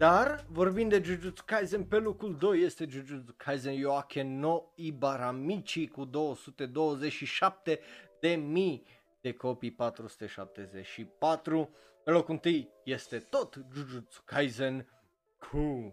[0.00, 6.04] Dar, vorbind de Jujutsu Kaisen, pe locul 2 este Jujutsu Kaisen Yoake no Ibaramichi cu
[6.04, 7.80] 227
[8.20, 8.86] de mii
[9.20, 11.70] de copii 474.
[12.04, 14.88] Pe locul 1 este tot Jujutsu Kaisen
[15.38, 15.92] cu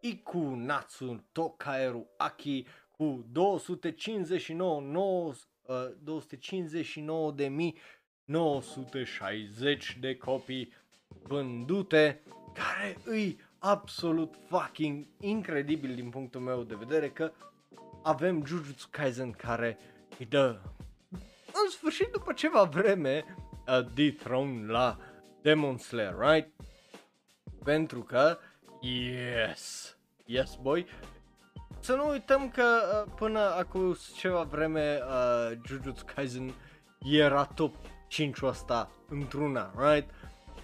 [0.00, 7.78] Iku Natsu Tokaeru Aki cu 259, 9, uh, 259 de mii
[8.24, 10.72] 960 de copii
[11.22, 17.32] vândute care îi absolut fucking incredibil din punctul meu de vedere că
[18.02, 19.78] avem Jujutsu Kaisen care
[20.18, 20.60] îi dă
[21.64, 24.98] în sfârșit după ceva vreme a dethrone la
[25.42, 26.48] Demon Slayer, right?
[27.64, 28.38] Pentru că
[28.80, 30.86] yes, yes boy,
[31.80, 36.54] să nu uităm că uh, până acum ceva vreme uh, Jujutsu Kaisen
[37.02, 37.74] era top
[38.08, 40.10] 5 ăsta într-una, right?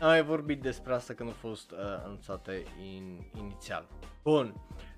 [0.04, 2.62] Am mai vorbit despre asta când a fost uh, anunțate
[2.94, 3.88] in, inițial.
[4.22, 4.54] Bun.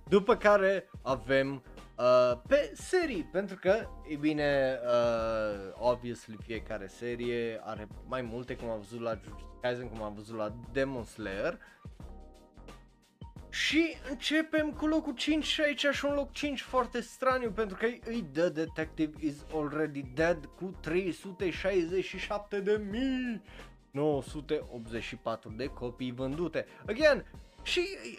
[0.08, 1.62] După care avem
[1.98, 8.68] uh, pe serii, pentru că, e bine, uh, obviously fiecare serie are mai multe, cum
[8.68, 11.58] am văzut la Jujutsu Kaisen, cum am văzut la Demon Slayer.
[13.48, 17.86] Și începem cu locul 5 și aici și un loc 5 foarte straniu pentru că
[17.86, 23.42] îi The Detective is Already Dead cu 367 de mii
[23.96, 26.66] 984 de copii vândute.
[26.86, 27.24] Again,
[27.62, 28.18] și e,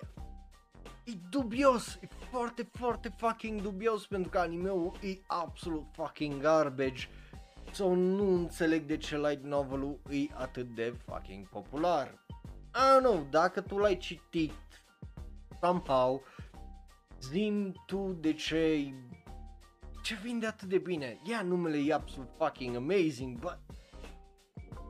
[1.11, 7.07] e dubios, e foarte, foarte fucking dubios pentru că animeul e absolut fucking garbage.
[7.71, 12.25] Sau nu înțeleg de ce light novelul e atât de fucking popular.
[12.75, 14.51] I don't know, dacă tu l-ai citit
[15.61, 16.23] somehow,
[17.21, 18.93] zim tu de ce
[20.03, 21.19] ce vinde atât de bine.
[21.23, 23.57] Ia numele e absolut fucking amazing, but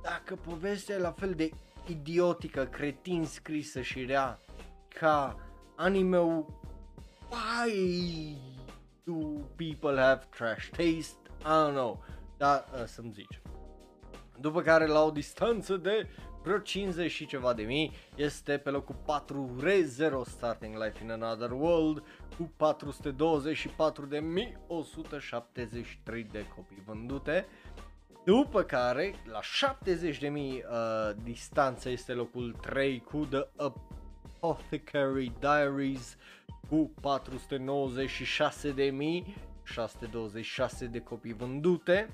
[0.10, 1.50] dacă povestea e la fel de
[1.88, 4.40] idiotică, cretin scrisă și rea
[5.00, 5.36] ca
[5.76, 6.46] anime-ul
[7.30, 8.38] Why
[9.04, 9.14] do
[9.56, 11.18] people have trash taste?
[11.40, 12.04] I don't know,
[12.38, 13.42] dar uh, să-mi zici.
[14.40, 16.08] După care la o distanță de
[16.44, 21.52] vreo 50 și ceva de mii este pe locul 4 ReZero Starting Life in Another
[21.52, 22.04] World
[22.38, 27.46] cu 424 de mii 173 de copii vândute
[28.28, 29.48] După care, la 70.000
[30.28, 30.62] uh,
[31.24, 36.18] distanță este locul 3 cu The Apothecary Diaries
[36.70, 36.98] cu 496.000
[39.64, 42.10] 626 de copii vândute.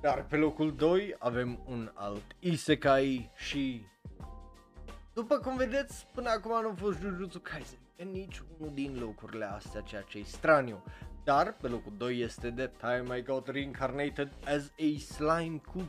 [0.00, 3.86] Dar pe locul 2 avem un alt Isekai și
[5.14, 9.44] după cum vedeți, până acum nu a fost Jujutsu Kaisen în nici unul din locurile
[9.44, 10.82] astea, ceea ce e straniu.
[11.24, 15.88] Dar pe locul 2 este The Time I Got Reincarnated as a Slime cu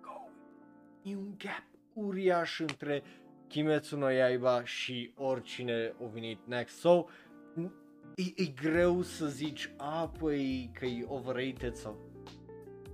[0.00, 0.28] go.
[1.02, 3.02] E un gap uriaș între
[3.48, 6.78] Kimetsu no Yaiba și oricine a venit next.
[6.78, 7.06] So,
[8.14, 11.98] e, e greu să zici, a, păi, că e overrated sau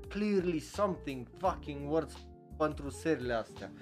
[0.09, 3.73] clearly something fucking works pentru seriile astea.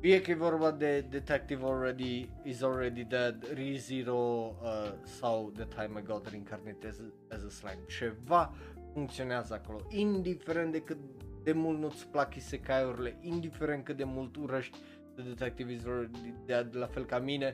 [0.00, 6.00] Fie că e vorba de Detective Already Is Already Dead, ReZero uh, sau The Time
[6.00, 7.84] I Got Reincarnated as, as a Slime.
[7.86, 8.54] Ceva
[8.92, 10.98] funcționează acolo, indiferent de cât
[11.42, 14.78] de mult nu-ți plac isekai-urile, indiferent cât de mult urăști
[15.14, 17.52] The Detective Is Already Dead, la fel ca mine,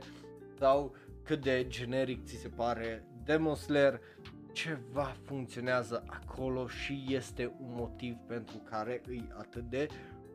[0.59, 0.95] sau
[1.27, 4.01] cât de generic ți se pare Demon Slayer,
[4.53, 9.87] ceva funcționează acolo și este un motiv pentru care îi atât de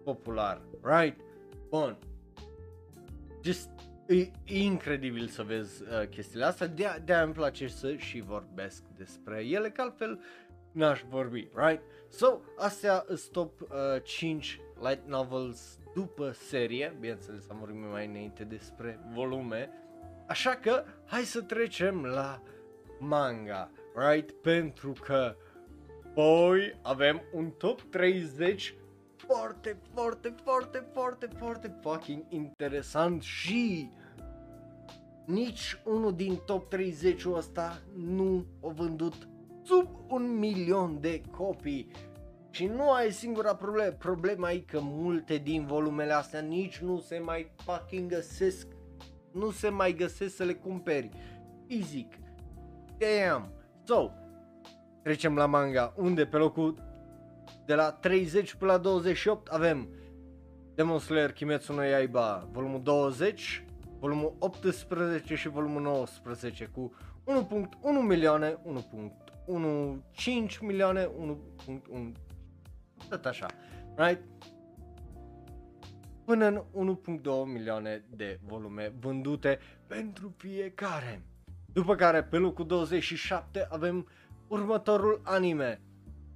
[0.04, 1.20] popular, right?
[1.70, 1.98] Bun.
[3.44, 3.70] Just,
[4.08, 4.16] e,
[4.46, 9.46] e incredibil să vezi uh, chestiile astea, de, de îmi place să și vorbesc despre
[9.46, 10.20] ele, că altfel
[10.72, 11.82] n-aș vorbi, right?
[12.10, 13.68] So, astea sunt top uh,
[14.04, 19.70] 5 light novels după serie, bineînțeles am vorbit mai înainte despre volume,
[20.32, 22.42] așa că hai să trecem la
[23.00, 24.32] manga, right?
[24.32, 25.36] Pentru că
[26.14, 28.76] poi avem un top 30
[29.18, 33.92] foarte, foarte, foarte, foarte, foarte fucking interesant și
[35.26, 39.28] nici unul din top 30 ăsta nu a vândut
[39.64, 41.92] sub un milion de copii.
[42.50, 47.20] Și nu ai singura problemă, problema e că multe din volumele astea nici nu se
[47.20, 48.68] mai fucking găsesc,
[49.34, 51.10] nu se mai găsesc să le cumperi.
[51.68, 52.14] Fizic.
[52.98, 53.54] Damn.
[53.84, 54.10] So,
[55.04, 56.76] trecem la manga, unde pe locul
[57.66, 59.88] de la 30 până la 28 avem
[60.76, 63.66] Demon Slayer Kimetsu no Yaiba volumul 20,
[64.00, 66.94] volumul 18 și volumul 19 cu
[67.26, 68.58] 1.1 milioane,
[69.46, 71.10] 1.15 milioane, 1.1
[73.10, 73.46] tot așa,
[73.96, 74.22] right?
[76.26, 81.22] Până în 1.2 milioane de volume vândute pentru fiecare.
[81.74, 84.08] După care pe locul 27 avem
[84.48, 85.82] următorul anime,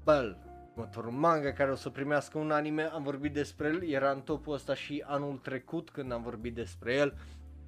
[0.03, 4.21] Bell următorul manga care o să primească un anime, am vorbit despre el, era în
[4.21, 7.13] topul ăsta și anul trecut când am vorbit despre el,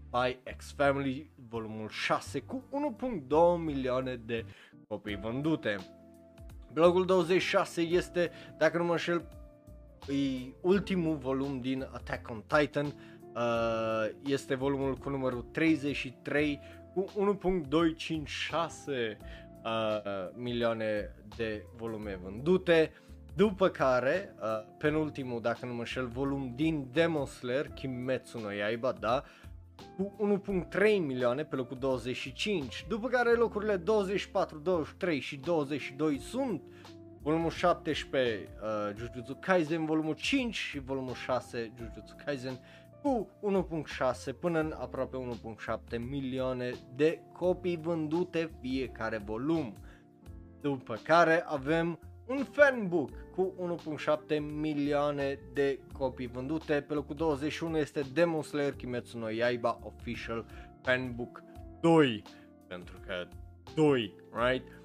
[0.09, 2.63] by X Family, volumul 6 cu
[2.97, 4.45] 1.2 milioane de
[4.87, 5.75] copii vândute.
[6.73, 9.27] Blogul 26 este, dacă nu mă înșel,
[10.07, 16.59] e ultimul volum din Attack on Titan, uh, este volumul cu numărul 33
[16.93, 17.05] cu
[17.39, 19.17] 1.256
[19.63, 19.71] uh,
[20.35, 22.91] milioane de volume vândute.
[23.35, 24.47] După care, uh,
[24.77, 29.23] penultimul, dacă nu mă înșel, volum din Demon Slayer, Kimetsu no Yaiba, da,
[29.97, 36.61] cu 1.3 milioane pe locul 25, după care locurile 24, 23 și 22 sunt
[37.21, 42.59] volumul 17 uh, Jujutsu Kaisen, volumul 5 și volumul 6 Jujutsu Kaisen
[43.01, 43.29] cu
[44.29, 45.17] 1.6 până în aproape
[45.95, 49.77] 1.7 milioane de copii vândute fiecare volum.
[50.61, 56.81] După care avem un fanbook cu 1.7 milioane de copii vândute.
[56.81, 60.45] Pe locul 21 este Demon Slayer Kimetsu no Yaiba Official
[60.81, 61.43] Fanbook
[61.81, 62.21] 2.
[62.67, 63.27] Pentru că
[63.75, 64.76] 2, right?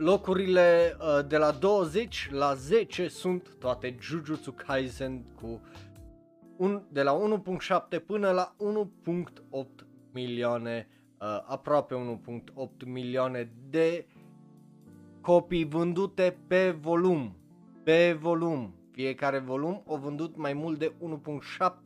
[0.00, 5.60] Locurile uh, de la 20 la 10 sunt toate Jujutsu Kaisen cu
[6.56, 7.42] un, de la
[7.90, 8.56] 1.7 până la
[9.50, 9.66] 1.8
[10.12, 10.88] milioane,
[11.20, 12.20] uh, aproape
[12.54, 14.06] 1.8 milioane de
[15.20, 17.36] copii vândute pe volum,
[17.82, 20.92] pe volum, Fiecare volum a vândut mai mult de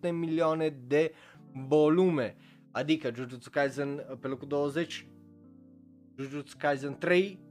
[0.04, 1.12] 1.7 milioane de
[1.52, 2.36] volume.
[2.70, 5.06] Adică Jujutsu Kaisen pe locul 20,
[6.16, 7.41] Jujutsu Kaisen 3,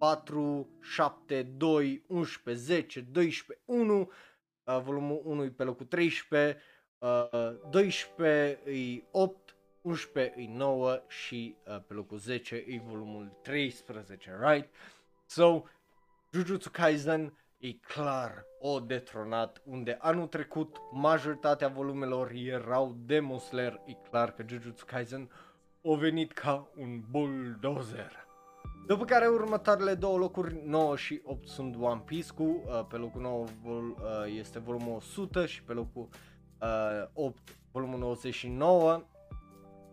[0.00, 6.60] 4, 7, 2, 11, 10, 12, 1, uh, volumul 1 e pe locul 13,
[6.98, 14.38] uh, 12 e 8, 11 e 9 și uh, pe locul 10 e volumul 13,
[14.40, 14.68] right?
[15.26, 15.62] So,
[16.32, 23.92] Jujutsu Kaisen e clar o detronat unde anul trecut majoritatea volumelor erau Demon Slayer, e
[24.10, 25.30] clar că Jujutsu Kaisen
[25.84, 28.29] a venit ca un bulldozer.
[28.86, 33.20] După care următoarele două locuri, 9 și 8 sunt One Piece cu, uh, pe locul
[33.20, 33.96] 9 vol, uh,
[34.38, 36.08] este volumul 100 și pe locul
[36.60, 39.02] uh, 8 volumul 99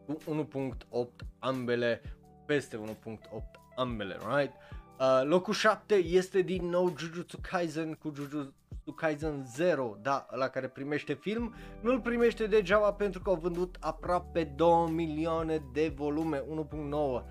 [0.06, 0.48] cu
[0.92, 2.02] 1.8 ambele,
[2.46, 3.42] peste 1.8
[3.76, 4.54] ambele, right?
[5.00, 8.54] Uh, locul 7 este din nou Jujutsu Kaisen cu Jujutsu
[8.96, 14.44] Kaisen 0, da, la care primește film, nu-l primește degeaba pentru că au vândut aproape
[14.44, 17.24] 2 milioane de volume, 1.9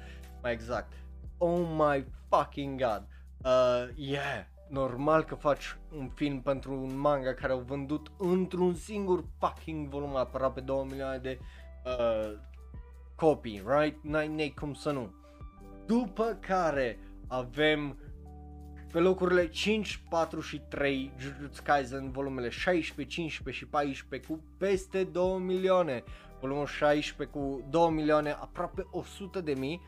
[0.43, 0.93] mai exact.
[1.39, 3.07] Oh my fucking god.
[3.45, 9.25] Uh, yeah, normal că faci un film pentru un manga care au vândut într-un singur
[9.39, 11.39] fucking volum aproape 2 milioane de
[11.85, 12.39] uh,
[13.15, 14.03] copii, right?
[14.03, 15.15] N-ai cum să nu.
[15.87, 17.99] După care avem
[18.93, 25.05] pe locurile 5, 4 și 3 Jujutsu Kaisen volumele 16, 15 și 14 cu peste
[25.05, 26.05] 2 milioane.
[26.41, 29.81] Volumul 16 cu 2 milioane, aproape 100 de mii.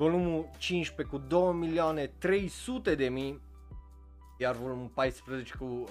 [0.00, 3.40] Volumul 15 cu 2 milioane 300 de mii.
[4.38, 5.88] Iar volumul 14 cu uh,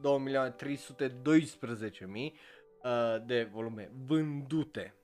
[0.00, 2.34] 2 milioane 312 mii
[2.82, 4.94] uh, de volume vândute.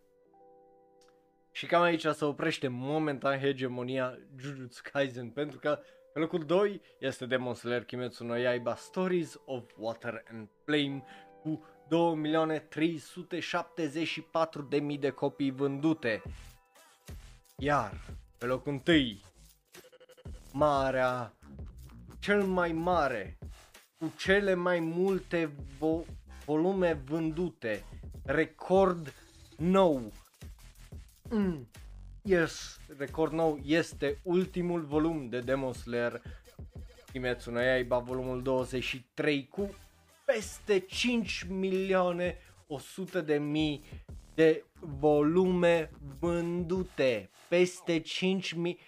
[1.53, 5.79] Și cam aici se oprește momentan hegemonia Jujutsu Kaisen pentru că
[6.13, 11.03] pe locul 2 este Demon Slayer Kimetsu no Yaiba Stories of Water and Flame
[11.43, 11.65] cu
[14.93, 16.23] 2.374.000 de copii vândute.
[17.57, 19.19] Iar pe locul 1
[20.53, 21.33] marea,
[22.19, 23.39] cel mai mare,
[23.99, 26.05] cu cele mai multe vo-
[26.45, 27.85] volume vândute,
[28.25, 29.13] record
[29.57, 30.13] nou
[31.31, 31.67] Mm.
[32.23, 36.23] Yes, record nou, este ultimul volum de Demon Slayer
[37.13, 39.75] Kimetsu no Yaiba, volumul 23 cu
[40.25, 42.37] peste 5 milioane
[42.67, 43.85] 100 de mii
[44.35, 48.79] de volume vândute, peste 5 mii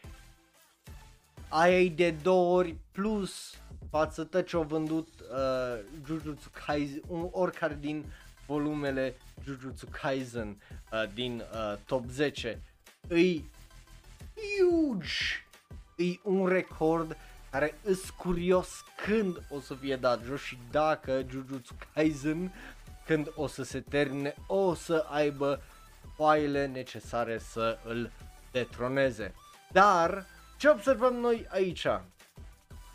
[1.49, 7.29] aia e de două ori plus față tot ce au vândut uh, Jujutsu Kaisen, un,
[7.31, 8.05] oricare din
[8.47, 12.63] volumele Jujutsu Kaisen uh, din uh, top 10
[13.09, 13.51] îi
[14.35, 15.45] huge,
[15.97, 17.17] e un record
[17.51, 22.53] care îs curios când o să fie dat jos și dacă Jujutsu Kaisen
[23.07, 25.63] când o să se termine o să aibă
[26.15, 28.11] foaile necesare să îl
[28.53, 29.35] detroneze.
[29.73, 30.27] Dar
[30.59, 31.87] ce observăm noi aici?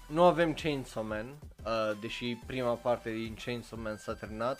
[0.07, 1.27] Nu avem Chainsaw Man,
[1.65, 4.59] uh, deși prima parte din Chainsaw Man s-a terminat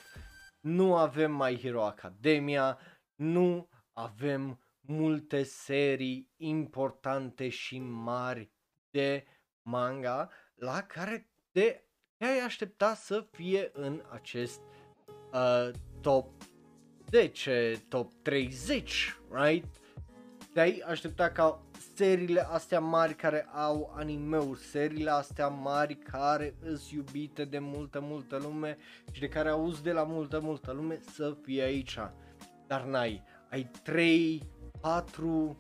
[0.62, 2.80] nu avem My Hero Academia,
[3.16, 8.52] nu avem multe serii importante și mari
[8.89, 9.26] de
[9.62, 11.84] manga la care te
[12.18, 14.62] ai aștepta să fie în acest
[15.34, 15.70] uh,
[16.02, 16.30] top
[17.10, 19.66] 10, top 30, right?
[20.54, 21.62] Te-ai aștepta ca
[21.96, 28.38] seriile astea mari care au animeuri, seriile astea mari care îs iubite de multă, multă
[28.38, 28.78] lume
[29.12, 31.98] și de care auzi de la multă, multă lume să fie aici.
[32.68, 34.44] Dar n-ai, ai 3,
[34.82, 35.58] 4,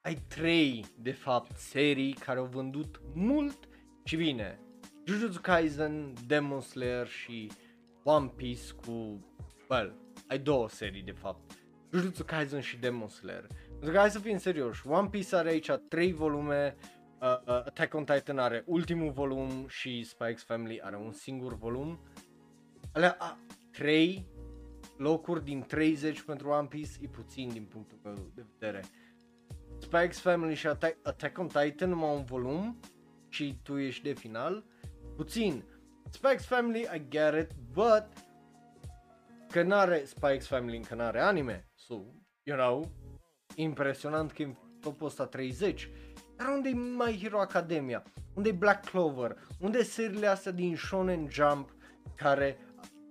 [0.00, 3.68] ai 3 de fapt serii care au vândut mult
[4.04, 4.58] și bine.
[5.04, 7.50] Jujutsu Kaisen, Demon Slayer și
[8.04, 9.24] One Piece cu,
[9.68, 9.94] well,
[10.28, 11.52] ai două serii de fapt.
[11.92, 13.46] Jujutsu Kaisen și Demon Slayer.
[13.68, 16.76] Pentru că hai să fim serioși, One Piece are aici 3 volume,
[17.20, 21.56] uh, uh, Attack on Titan are ultimul volum și Spy X Family are un singur
[21.56, 22.00] volum.
[22.92, 23.38] Alea, a,
[23.70, 24.26] 3
[24.96, 28.84] locuri din 30 pentru One Piece e puțin din punctul meu de vedere.
[29.78, 32.78] Spy X Family și Attack, Attack on Titan numai un volum
[33.28, 34.64] și tu ești de final,
[35.16, 35.64] puțin.
[36.10, 38.06] Spy X Family, I get it, but
[39.50, 41.94] că n-are Spy X Family încă n-are anime, so,
[42.42, 42.90] you know,
[43.54, 45.90] impresionant că e în topul ăsta 30.
[46.36, 48.02] Dar unde e My Hero Academia?
[48.34, 49.36] Unde e Black Clover?
[49.58, 51.74] Unde e seriile astea din Shonen Jump
[52.14, 52.58] care...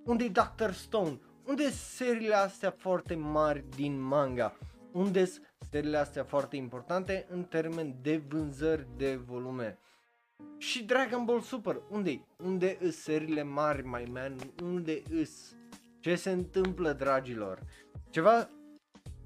[0.05, 1.19] Unde e Doctor Stone?
[1.45, 4.57] Unde e seriile astea foarte mari din manga?
[4.91, 9.77] Unde sunt seriile astea foarte importante în termen de vânzări de volume?
[10.57, 14.35] Și Dragon Ball Super, unde Unde îs serile mari, mai man?
[14.63, 15.55] Unde îs?
[15.99, 17.59] Ce se întâmplă, dragilor?
[18.09, 18.49] Ceva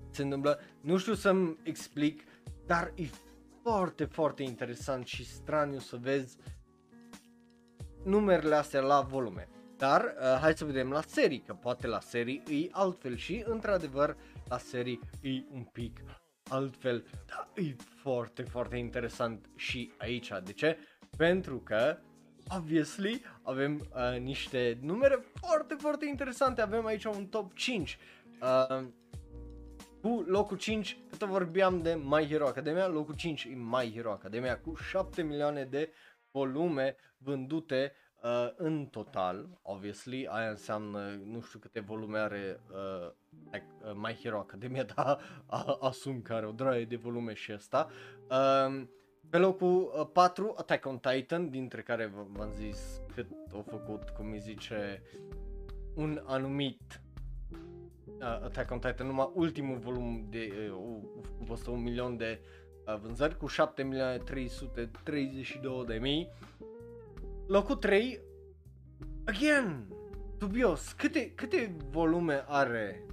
[0.09, 2.23] se întâmplă, nu știu să-mi explic,
[2.65, 3.03] dar e
[3.63, 6.37] foarte, foarte interesant și straniu să vezi
[8.03, 9.47] numerele astea la volume.
[9.77, 14.17] Dar uh, hai să vedem la serii, că poate la serii e altfel și într-adevăr
[14.47, 15.99] la serii e un pic
[16.49, 20.31] altfel, dar e foarte, foarte interesant și aici.
[20.43, 20.77] De ce?
[21.17, 21.97] Pentru că
[22.57, 26.61] obviously avem uh, niște numere foarte, foarte interesante.
[26.61, 27.97] Avem aici un top 5.
[28.41, 28.85] Uh,
[30.01, 34.59] cu locul 5, cât vorbeam de My Hero Academia, locul 5 e My Hero Academia
[34.59, 35.93] cu 7 milioane de
[36.31, 43.11] volume vândute uh, în total, obviously, aia înseamnă nu știu câte volume are uh,
[43.53, 45.19] uh, My Hero Academia, dar
[45.79, 47.89] asum că are o draie de volume și asta.
[48.29, 48.83] Uh,
[49.33, 54.31] pe locul 4, uh, Attack on Titan, dintre care v-am zis cât au făcut, cum
[54.31, 55.01] îi zice,
[55.95, 57.01] un anumit
[58.05, 62.39] uh, Attack on Titan, numai ultimul volum de uh, uh, un milion de
[62.87, 66.31] uh, vânzări cu 7 milioane 332 de mii.
[67.47, 68.19] Locul 3,
[69.25, 69.87] again,
[70.37, 73.05] dubios, câte, câte volume are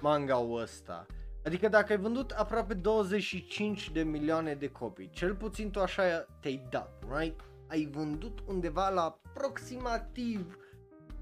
[0.00, 1.06] manga-ul ăsta?
[1.48, 6.66] Adică dacă ai vândut aproape 25 de milioane de copii, cel puțin tu așa te-ai
[6.70, 7.40] dat, right?
[7.66, 10.56] Ai vândut undeva la aproximativ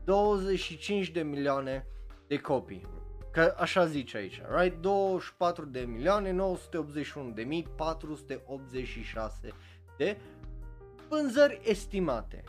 [0.04, 1.86] 25 de milioane
[2.26, 2.86] de copii.
[3.32, 4.80] Că așa zice aici, right?
[4.80, 9.48] 24 de milioane 981 de mii 486
[9.96, 10.16] de
[11.08, 12.44] vânzări estimate.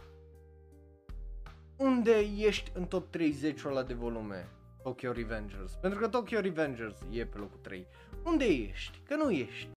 [1.75, 4.49] Unde ești în top 30 ăla de volume?
[4.87, 5.75] Tokyo Revengers.
[5.75, 7.87] Pentru că Tokyo Revengers e pe locul 3.
[8.23, 9.01] Unde ești?
[9.03, 9.69] Că nu ești.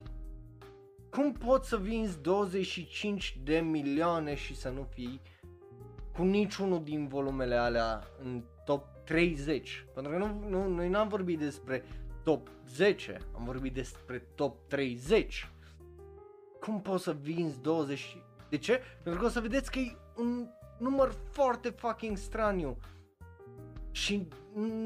[1.10, 5.22] Cum poți să vinzi 25 de milioane și să nu fii
[6.14, 9.86] cu niciunul din volumele alea în top 30?
[9.94, 11.84] Pentru că nu, nu, noi n-am vorbit despre
[12.24, 15.52] top 10, am vorbit despre top 30.
[16.60, 18.18] Cum poți să vinzi 20?
[18.50, 18.82] De ce?
[19.04, 20.48] Pentru că o să vedeți că e un
[20.78, 22.78] număr foarte fucking straniu
[24.00, 24.28] și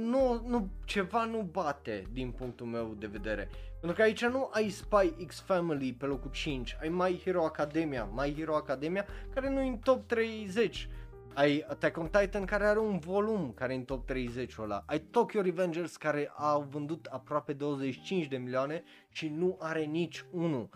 [0.09, 3.49] nu, nu, ceva nu bate din punctul meu de vedere.
[3.79, 8.09] Pentru că aici nu ai Spy X Family pe locul 5, ai My Hero Academia,
[8.15, 10.89] My Hero Academia care nu e în top 30.
[11.33, 14.83] Ai Attack on Titan care are un volum care e în top 30 ăla.
[14.85, 20.69] Ai Tokyo Revengers care au vândut aproape 25 de milioane și nu are nici unul.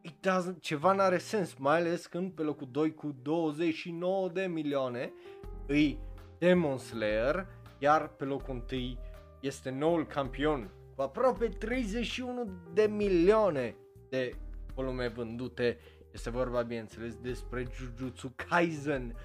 [0.00, 5.12] It doesn't, ceva n-are sens, mai ales când pe locul 2 cu 29 de milioane
[5.66, 5.98] îi
[6.40, 7.46] Demon Slayer,
[7.82, 8.98] iar pe locul 1
[9.40, 13.76] este noul campion cu aproape 31 de milioane
[14.08, 14.34] de
[14.74, 15.78] volume vândute.
[16.12, 19.16] Este vorba, bineînțeles, despre Jujutsu Kaisen.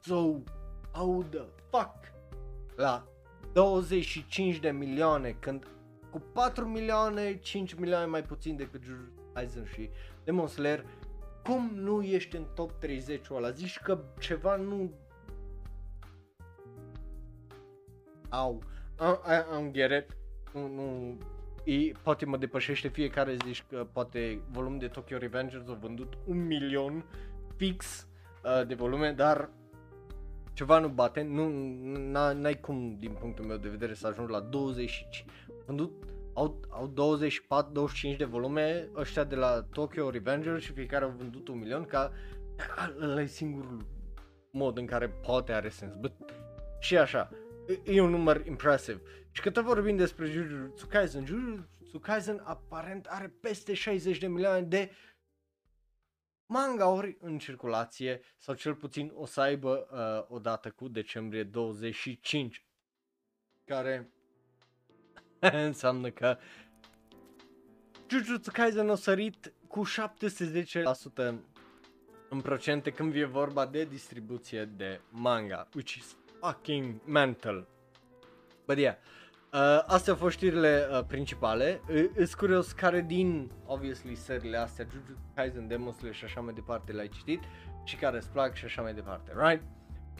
[0.00, 0.34] So,
[0.92, 2.12] how the fuck?
[2.76, 3.06] La
[3.52, 5.66] 25 de milioane, când
[6.10, 9.90] cu 4 milioane, 5 milioane mai puțin decât Jujutsu Kaisen și
[10.24, 10.84] Demon Slayer,
[11.44, 13.50] cum nu ești în top 30 ăla?
[13.50, 14.92] Zici că ceva nu
[18.32, 18.62] au,
[18.96, 19.18] am,
[19.52, 20.16] am get it.
[20.52, 21.18] Nu, nu,
[21.64, 26.46] e, poate mă depășește fiecare zici că poate volumul de Tokyo Revengers a vândut un
[26.46, 27.04] milion
[27.56, 28.06] fix
[28.44, 29.50] uh, de volume, dar
[30.52, 31.48] ceva nu bate, nu,
[32.32, 35.24] n-ai cum din punctul meu de vedere să ajungi la 20
[35.66, 35.92] vândut
[36.34, 36.92] au, au
[38.14, 42.12] 24-25 de volume ăștia de la Tokyo Revengers și fiecare au vândut un milion ca
[43.00, 43.86] ăla e singurul
[44.50, 45.94] mod în care poate are sens.
[45.94, 46.12] But,
[46.80, 47.30] și așa,
[47.84, 49.00] e un număr impresiv.
[49.30, 54.62] Și că tot vorbim despre Jujutsu Kaisen, Jujutsu Kaisen aparent are peste 60 de milioane
[54.62, 54.90] de
[56.46, 62.66] manga-ori în circulație sau cel puțin o să aibă uh, odată cu decembrie 25
[63.64, 64.12] care
[65.40, 66.38] înseamnă că
[68.08, 69.82] Jujutsu Kaisen a sărit cu
[71.24, 71.34] 710%
[72.28, 77.66] în procente când e vorba de distribuție de manga, which is fucking mental.
[78.66, 78.94] But yeah,
[79.52, 81.80] uh, astea au fost știrile uh, principale.
[82.14, 86.92] Îs curios care din, obviously, serile astea, Jujutsu Kaisen, Demon Slayer și așa mai departe
[86.92, 87.40] le-ai citit
[87.84, 89.62] și care îți plac și așa mai departe, right?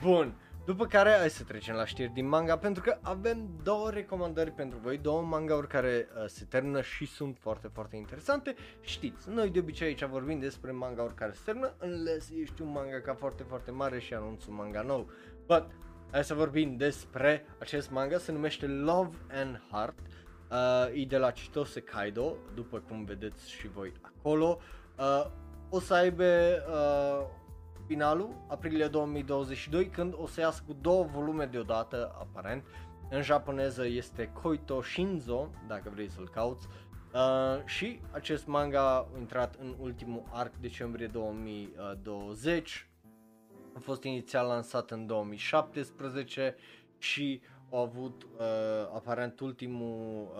[0.01, 0.37] Bun.
[0.65, 4.77] După care hai să trecem la știri din manga pentru că avem două recomandări pentru
[4.81, 8.55] voi, două mangauri care uh, se termină și sunt foarte, foarte interesante.
[8.81, 13.01] Știți, noi de obicei aici vorbim despre mangauri care se termină, unless ești un manga
[13.01, 15.09] ca foarte, foarte mare și anunț un manga nou.
[15.47, 15.65] But
[16.13, 19.99] Hai să vorbim despre acest manga, se numește Love and Heart,
[20.51, 24.59] uh, e de la Chitose Kaido, după cum vedeți și voi acolo.
[24.97, 25.25] Uh,
[25.69, 27.25] o să aibă uh,
[27.87, 32.63] finalul, aprilie 2022, când o să iasă cu două volume deodată, aparent.
[33.09, 36.67] În japoneză este Koito Shinzo, dacă vrei să-l cauți.
[37.13, 42.87] Uh, și acest manga a intrat în ultimul arc decembrie 2020.
[43.75, 46.55] A fost inițial lansat în 2017
[46.97, 48.39] și a avut uh,
[48.95, 50.39] aparent ultimul uh,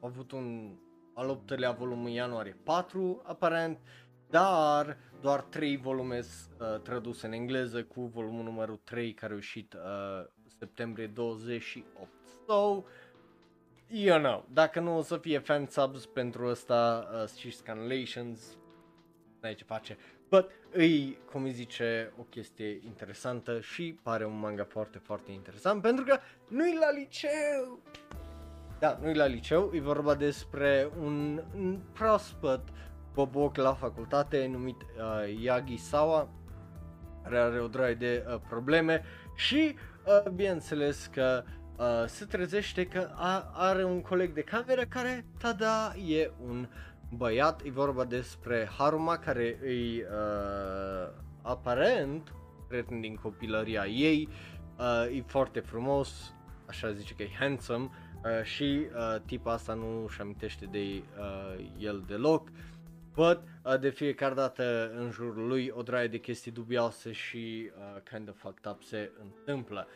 [0.00, 0.76] a avut un
[1.14, 3.78] al 8-lea volum în ianuarie 4 aparent
[4.30, 9.72] dar doar 3 volume uh, traduse în engleză cu volumul numărul 3 care a ieșit
[9.72, 10.26] uh,
[10.58, 12.08] septembrie 28.
[12.46, 12.84] So,
[13.88, 18.56] you know, dacă nu o să fie fan subs pentru ăsta uh, și scanlations,
[19.40, 19.96] n-ai ce face.
[20.28, 25.82] But îi, cum îi zice, o chestie interesantă și pare un manga foarte, foarte interesant
[25.82, 26.18] pentru că
[26.48, 27.80] nu-i la liceu.
[28.78, 32.68] Da, nu-i la liceu, e vorba despre un, un proaspăt
[33.12, 36.28] boboc la facultate numit uh, Yagi Sawa,
[37.22, 39.02] care are o draie de uh, probleme
[39.34, 41.44] și uh, bineînțeles că
[41.76, 46.68] uh, se trezește că a, are un coleg de cameră care, tada, e un
[47.10, 52.32] băiat, e vorba despre Haruma care îi uh, aparent
[52.68, 54.28] prieten din copilăria ei,
[54.78, 56.34] uh, e foarte frumos,
[56.66, 57.84] așa zice că e handsome
[58.24, 62.48] uh, și uh, tipa asta nu își amintește de uh, el deloc.
[63.14, 68.02] But uh, de fiecare dată în jurul lui o draie de chestii dubioase și uh,
[68.10, 69.86] kind of fucked up se întâmplă.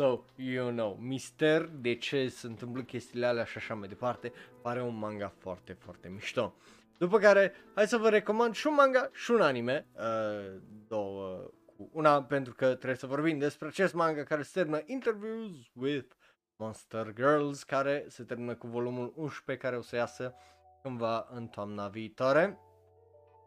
[0.00, 4.32] So, you know, mister de ce se întâmplă chestiile alea și așa mai departe,
[4.62, 6.54] pare un manga foarte, foarte mișto.
[6.98, 11.90] După care, hai să vă recomand și un manga și un anime, uh, două cu
[11.92, 16.14] una pentru că trebuie să vorbim despre acest manga care se termină Interviews with
[16.56, 20.34] Monster Girls, care se termină cu volumul 11 care o să iasă
[20.82, 22.58] cândva în toamna viitoare.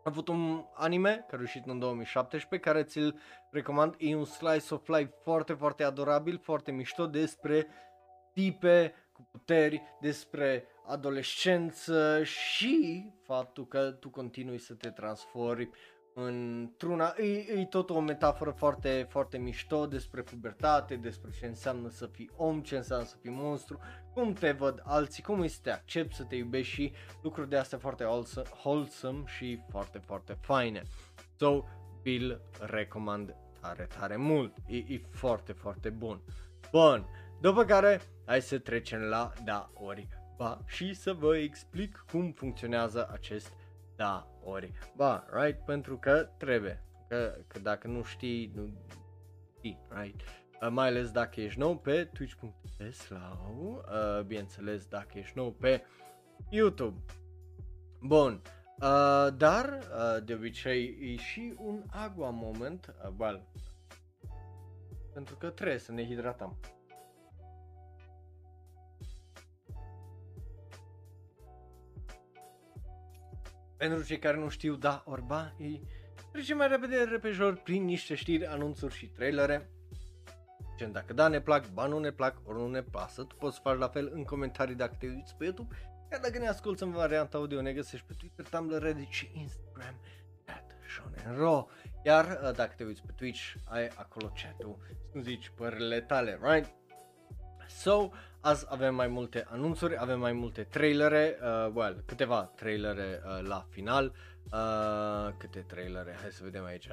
[0.03, 3.19] A avut un anime care a ieșit în 2017 care ți-l
[3.51, 3.95] recomand.
[3.97, 7.67] E un slice of life foarte, foarte adorabil, foarte mișto despre
[8.33, 15.69] tipe cu puteri, despre adolescență și faptul că tu continui să te transformi
[16.13, 22.05] într-una, e, e tot o metaforă foarte, foarte mișto despre pubertate, despre ce înseamnă să
[22.05, 23.79] fii om, ce înseamnă să fii monstru,
[24.13, 27.57] cum te văd alții, cum este să te accepti, să te iubești și lucruri de
[27.57, 28.05] astea foarte
[28.63, 30.81] wholesome și foarte, foarte faine.
[31.37, 31.63] So,
[32.01, 34.55] vi-l recomand tare, tare mult.
[34.67, 36.21] E, e foarte, foarte bun.
[36.71, 37.05] Bun,
[37.41, 40.07] după care hai să trecem la da ori
[40.37, 43.53] ba și să vă explic cum funcționează acest
[43.95, 45.65] da ori ba, right?
[45.65, 46.83] Pentru că trebuie.
[47.07, 48.73] Că, că dacă nu știi, nu
[49.57, 50.21] știi, right?
[50.61, 55.83] Uh, mai ales dacă ești nou pe twitch.tv sau, uh, bineînțeles, dacă ești nou pe
[56.49, 56.99] YouTube.
[58.01, 58.41] Bun,
[58.81, 63.47] uh, dar uh, de obicei e și un agua moment, uh, well,
[65.13, 66.59] pentru că trebuie să ne hidratăm.
[73.83, 75.79] Pentru cei care nu știu, da, orba, e
[76.31, 79.69] trecem mai repede repejor prin niște știri, anunțuri și trailere.
[80.75, 83.59] Gen, dacă da ne plac, ba nu ne plac, ori nu ne pasă, tu poți
[83.59, 85.75] face la fel în comentarii dacă te uiți pe YouTube,
[86.11, 89.95] iar dacă ne asculti în varianta audio ne găsești pe Twitter, Tumblr, Reddit și Instagram
[90.45, 90.75] at
[91.37, 91.67] Ro.
[92.03, 94.77] Iar uh, dacă te uiți pe Twitch, ai acolo chat-ul,
[95.11, 96.73] să zici părerile tale, right?
[97.79, 98.09] So,
[98.39, 103.65] azi avem mai multe anunțuri, avem mai multe trailere, uh, well, câteva trailere uh, la
[103.69, 104.13] final.
[104.51, 106.17] Uh, câte trailere?
[106.21, 106.87] Hai să vedem aici.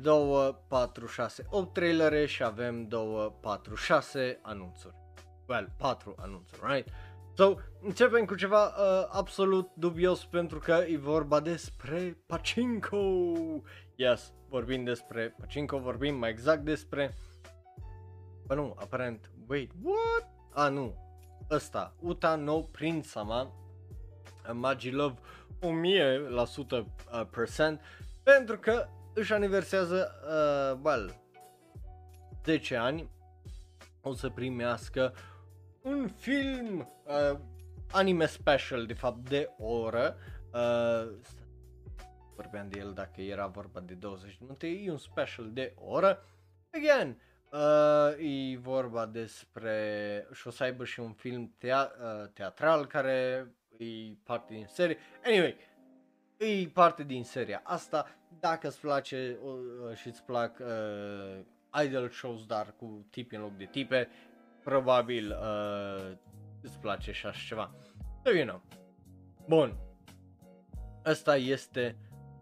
[0.00, 4.94] 2, 4, 6, 8 trailere și avem 2, 4, 6 anunțuri.
[5.46, 6.88] Well, 4 anunțuri, right?
[7.36, 13.22] So, începem cu ceva uh, absolut dubios pentru că e vorba despre Pachinko.
[13.94, 17.14] Yes, vorbim despre Pachinko, vorbim mai exact despre
[18.46, 20.28] Bă nu, aparent, wait, what?
[20.52, 20.94] A, nu,
[21.50, 23.52] ăsta, Uta no Prince-sama,
[24.52, 25.18] Magi Love
[25.60, 25.64] 1000%
[26.70, 26.86] uh,
[27.30, 27.80] percent,
[28.22, 31.14] pentru că își aniversează, uh, well,
[32.44, 33.10] 10 ani,
[34.00, 35.14] o să primească
[35.82, 37.38] un film uh,
[37.90, 40.16] anime special, de fapt, de o oră.
[40.52, 41.12] Uh,
[42.34, 45.90] vorbeam de el dacă era vorba de 20 de minute, e un special de o
[45.90, 46.24] oră.
[46.70, 47.20] Again,
[47.54, 53.48] Uh, e vorba despre și o să aibă și un film tea- uh, teatral care
[53.76, 53.86] e
[54.22, 54.96] parte din serie.
[55.24, 55.56] Anyway,
[56.36, 58.06] e parte din seria asta.
[58.40, 63.56] Dacă îți place uh, și îți plac uh, idol shows, dar cu tipi în loc
[63.56, 64.08] de tipe,
[64.64, 66.16] probabil uh,
[66.62, 67.74] îți place și așa ceva.
[68.24, 68.62] So, you know.
[69.48, 69.76] Bun.
[71.04, 71.96] Asta este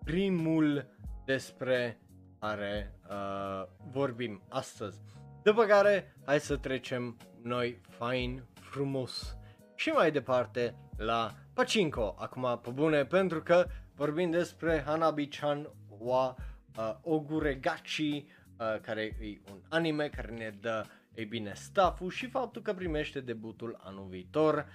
[0.05, 0.87] primul
[1.25, 2.01] despre
[2.43, 5.01] care uh, vorbim astăzi.
[5.43, 9.37] După care, hai să trecem noi fain, frumos
[9.75, 16.37] și mai departe la Pachinko, acum pe bune, pentru că vorbim despre Hanabi-chan wa
[16.77, 18.27] uh, Oguregachi,
[18.59, 20.85] uh, care e un anime care ne dă,
[21.15, 24.67] ei bine, stafful și faptul că primește debutul anul viitor.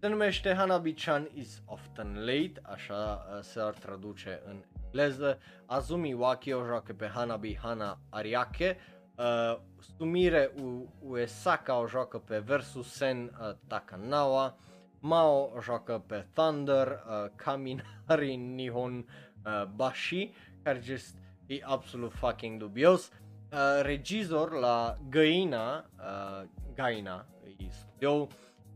[0.00, 4.56] Se numește Hanabi-chan is often late, așa uh, se ar traduce în
[4.96, 5.38] engleză.
[5.66, 8.76] Azumi Waki o joacă pe Hanabi Hana Ariake,
[9.16, 9.58] uh,
[9.96, 14.56] Sumire U- Uesaka o joacă pe Versus Sen uh, Takanawa,
[15.00, 19.06] Mao o joacă pe Thunder, uh, Kaminari Nihon
[19.44, 20.32] uh, Bashi,
[20.62, 21.16] care just
[21.46, 23.10] e absolut fucking dubios.
[23.52, 27.26] Uh, regizor la Gaina, uh, Gaina,
[27.58, 28.26] e studio,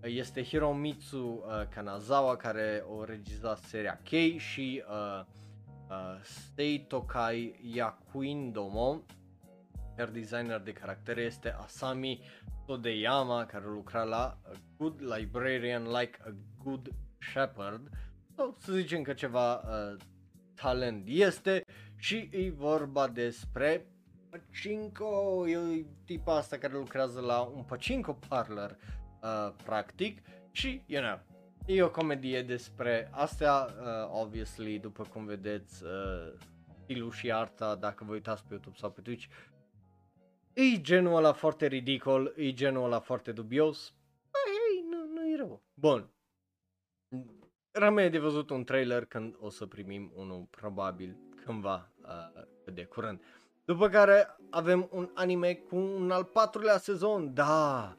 [0.03, 5.25] este Hiromitsu uh, Kanazawa care o regizat seria K și uh,
[5.91, 9.05] uh, Stei Tokai Yakuindomo,
[9.99, 12.20] iar designer de caractere este Asami
[12.66, 16.88] Todeyama care lucra la A Good Librarian Like a Good
[17.18, 17.88] Shepherd,
[18.36, 19.97] sau să zicem că ceva uh,
[20.55, 21.64] talent este.
[21.97, 23.86] Și e vorba despre
[24.30, 28.76] Pachinko, e tipa asta care lucrează la un Pachinko parlor
[29.22, 30.20] uh, practic.
[30.51, 31.20] Și, you know,
[31.66, 36.32] e o comedie despre astea, uh, obviously, după cum vedeți, uh,
[36.82, 39.26] stilul și arta, dacă vă uitați pe YouTube sau pe Twitch,
[40.52, 43.94] e genul ăla foarte ridicol, e genul ăla foarte dubios,
[44.46, 45.62] ei, nu, nu e rău.
[45.74, 46.11] Bun.
[47.70, 52.42] Rămâne de văzut un trailer când o să primim unul probabil cândva uh,
[52.74, 53.20] de curând.
[53.64, 57.96] După care avem un anime cu un al patrulea sezon, da,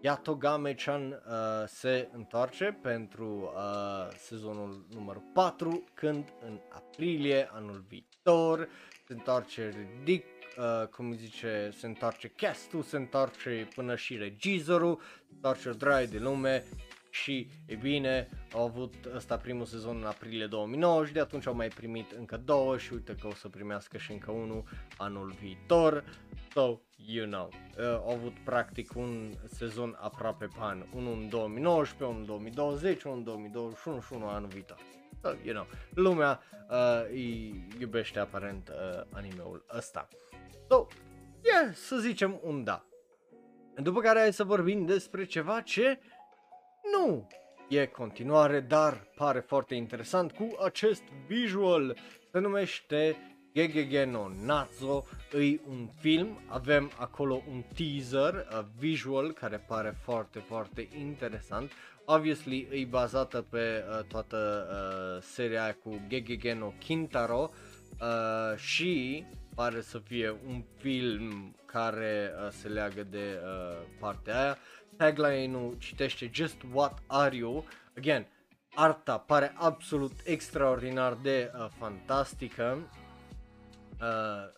[0.00, 8.68] Yatogame-chan uh, se întoarce pentru uh, sezonul numărul 4 când în aprilie anul viitor
[9.06, 10.24] se întoarce ridic,
[10.56, 16.06] uh, cum zice, se întoarce castul, se întoarce până și regizorul, se întoarce o draie
[16.06, 16.64] de lume
[17.10, 21.54] și, e bine, au avut ăsta primul sezon în aprilie 2009 și de atunci au
[21.54, 24.64] mai primit încă două și uite că o să primească și încă unul
[24.96, 26.04] anul viitor.
[26.52, 32.04] So, you know, uh, au avut practic un sezon aproape pe an, unul în 2019,
[32.04, 34.78] unul în 2020, unul în 2021 și unul anul viitor.
[35.22, 40.08] So, you know, lumea uh, îi iubește aparent uh, animeul ăsta.
[40.68, 40.86] So,
[41.42, 42.84] yeah, să zicem un da.
[43.74, 46.00] După care hai să vorbim despre ceva ce
[46.92, 47.26] nu
[47.68, 51.96] e continuare, dar pare foarte interesant cu acest visual.
[52.32, 53.16] Se numește
[53.56, 60.38] Gegege no Nazo, e un film, avem acolo un teaser uh, visual care pare foarte,
[60.38, 61.72] foarte interesant.
[62.04, 67.50] Obviously e bazată pe uh, toată uh, seria aia cu Gegege no Kintaro
[68.00, 74.58] uh, și pare să fie un film care uh, se leagă de uh, partea aia.
[74.96, 77.64] Tagline-ul citește Just What Are You?
[77.96, 78.26] Again,
[78.74, 82.88] arta pare absolut extraordinar de uh, fantastică.
[84.00, 84.06] Uh,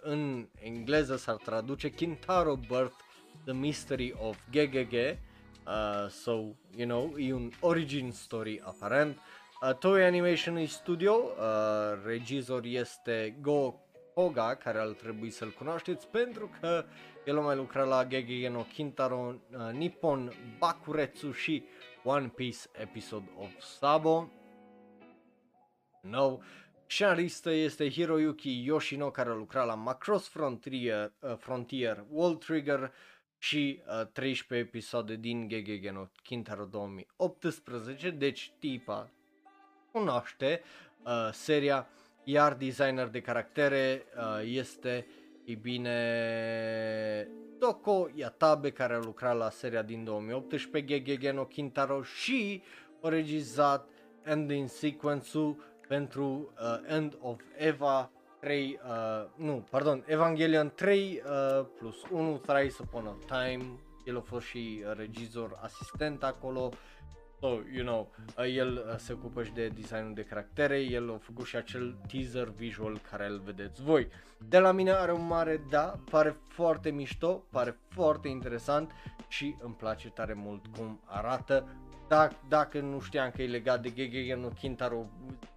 [0.00, 2.96] în engleză s-ar traduce Kintaro Birth
[3.44, 5.18] The Mystery of Gegege.
[5.66, 6.32] Uh, so,
[6.76, 9.18] you know, e un origin story aparent.
[9.62, 13.74] Uh, Toei Animation Studio, uh, regizor este Go
[14.14, 16.84] Koga, care ar trebui să-l cunoașteți pentru că
[17.24, 21.64] el a mai lucrat la Gegege no Kintaro, uh, Nippon Bakuretsu și
[22.04, 24.28] One Piece Episode of Sabo.
[26.00, 26.38] No.
[26.90, 32.92] Scenaristă este Hiroyuki Yoshino care a lucrat la Macross Frontier, uh, Frontier Wall Trigger
[33.38, 39.10] și uh, 13 episoade din Gegege no Kintaro 2018, deci tipa
[39.92, 40.62] cunoaște
[41.04, 41.88] uh, seria,
[42.24, 45.06] iar designer de caractere uh, este,
[45.44, 47.28] e bine,
[47.58, 52.62] Toko Yatabe care a lucrat la seria din 2018 Gegege no Kintaro și
[53.02, 53.88] a regizat
[54.22, 56.24] ending sequence-ul pentru
[56.60, 58.10] uh, End of Eva
[58.40, 63.64] 3, uh, nu, pardon, Evangelion 3 uh, plus 1, Thrice Upon a Time,
[64.04, 66.70] el a fost și uh, regizor asistent acolo,
[67.40, 71.18] so, you know, uh, el uh, se ocupă și de designul de caractere, el a
[71.18, 74.08] făcut și acel teaser visual care îl vedeți voi.
[74.48, 78.92] De la mine are un mare da, pare foarte mișto, pare foarte interesant
[79.28, 81.68] și îmi place tare mult cum arată,
[82.08, 85.06] dacă, dacă nu știam că e legat de Gegege no Kintaro,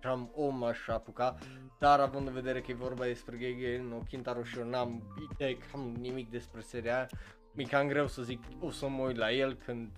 [0.04, 1.38] am om aș apuca,
[1.80, 5.58] dar având în vedere că e vorba despre Gegege no Kintaro și eu n-am idee
[5.58, 7.10] cam nimic despre seria aia,
[7.54, 9.92] mi cam greu să zic o să mă uit la el când,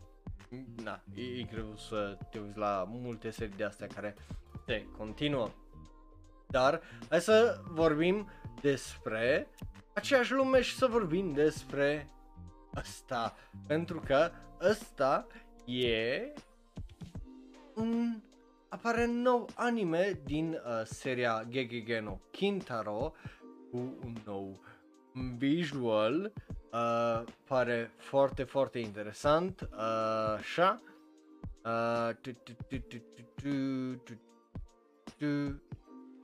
[0.83, 4.15] na, e, e greu să te uiți la multe serii de astea care
[4.65, 5.49] se continuă.
[6.47, 8.29] dar hai să vorbim
[8.61, 9.47] despre
[9.93, 12.09] aceeași lume și să vorbim despre
[12.75, 13.35] ăsta,
[13.67, 14.31] pentru că
[14.61, 15.27] ăsta
[15.65, 16.33] e
[17.75, 18.19] un
[18.69, 23.13] apare nou anime din uh, seria Gegege no Kintaro
[23.71, 24.59] cu un nou
[25.37, 26.31] visual
[26.71, 30.81] uh, pare foarte foarte interesant uh, așa.
[31.65, 32.97] Uh, tu, tu, tu, tu,
[33.35, 34.19] tu, tu,
[35.17, 35.61] tu,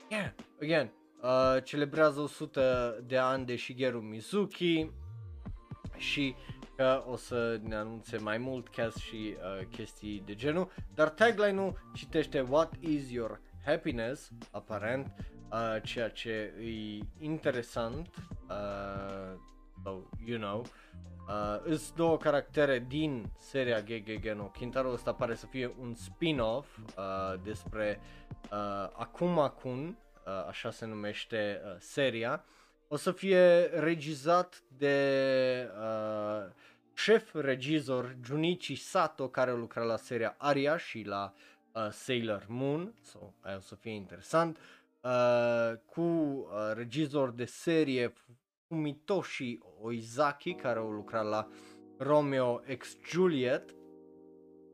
[0.09, 0.31] yeah,
[0.61, 4.89] again uh, celebrează 100 de ani de Shigeru Mizuki
[5.97, 6.35] și
[6.79, 11.79] că o să ne anunțe mai mult cast și uh, chestii de genul, dar tagline-ul
[11.93, 15.11] citește What is your happiness, aparent,
[15.51, 18.07] uh, ceea ce e interesant,
[18.49, 19.39] uh,
[19.83, 20.59] so, you know,
[21.27, 27.39] uh, îs două caractere din seria Gegege Kintaro ăsta pare să fie un spin-off uh,
[27.43, 27.99] despre
[28.51, 32.45] uh, Akuma Kun, uh, așa se numește uh, seria,
[32.91, 36.51] o să fie regizat de uh,
[37.03, 41.33] șef regizor Junichi Sato care lucra la seria Aria și la
[41.73, 44.57] uh, Sailor Moon, so, aia o să fie interesant,
[45.01, 48.13] uh, cu uh, regizor de serie
[48.67, 51.47] Fumitoshi Oizaki care au lucrat la
[51.97, 53.73] Romeo X Juliet.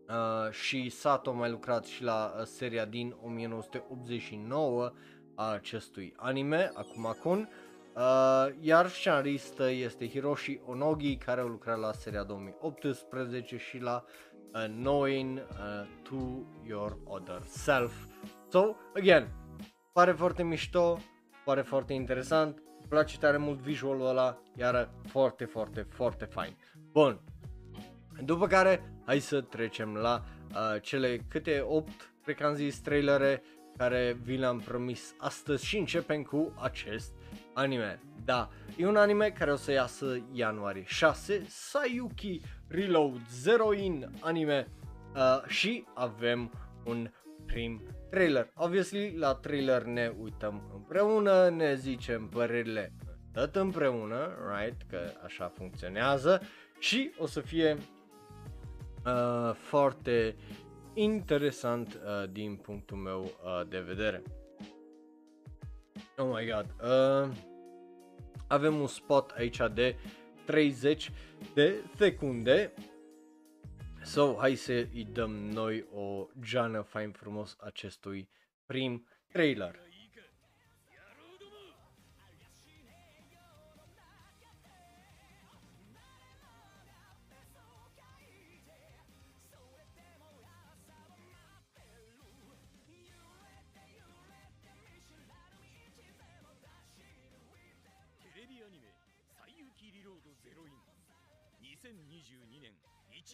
[0.07, 4.93] Uh, și Sato a mai lucrat și la uh, seria din 1989
[5.35, 7.49] a acestui anime, acum Kun.
[7.95, 14.03] Uh, iar scenaristă este Hiroshi Onogi care a lucrat la seria 2018 și la
[14.53, 16.15] uh, Knowing uh, to
[16.67, 17.93] Your Other Self.
[18.49, 19.27] So, again,
[19.93, 20.97] pare foarte mișto,
[21.45, 26.57] pare foarte interesant, îmi place tare mult visualul ăla, iar foarte, foarte, foarte fain.
[26.91, 27.21] Bun,
[28.23, 33.43] după care, hai să trecem la uh, cele câte 8, cred că am zis, trailere
[33.77, 37.13] care vi le-am promis astăzi și începem cu acest
[37.53, 37.99] anime.
[38.25, 44.67] Da, e un anime care o să iasă ianuarie 6, Sayuki Reload Zero In anime
[45.15, 46.51] uh, și avem
[46.85, 47.09] un
[47.45, 48.51] prim trailer.
[48.55, 52.93] Obviously, la trailer ne uităm împreună, ne zicem părerile
[53.33, 56.41] tot împreună, right, că așa funcționează
[56.79, 57.77] și o să fie
[59.05, 60.35] uh, foarte
[60.93, 64.23] interesant uh, din punctul meu uh, de vedere.
[66.17, 66.65] Oh my god.
[66.81, 67.35] Uh,
[68.47, 69.95] avem un spot aici de
[70.45, 71.11] 30
[71.53, 72.73] de secunde.
[74.03, 78.29] So, hai să îi dăm noi o geană fain frumos acestui
[78.65, 79.84] prim trailer.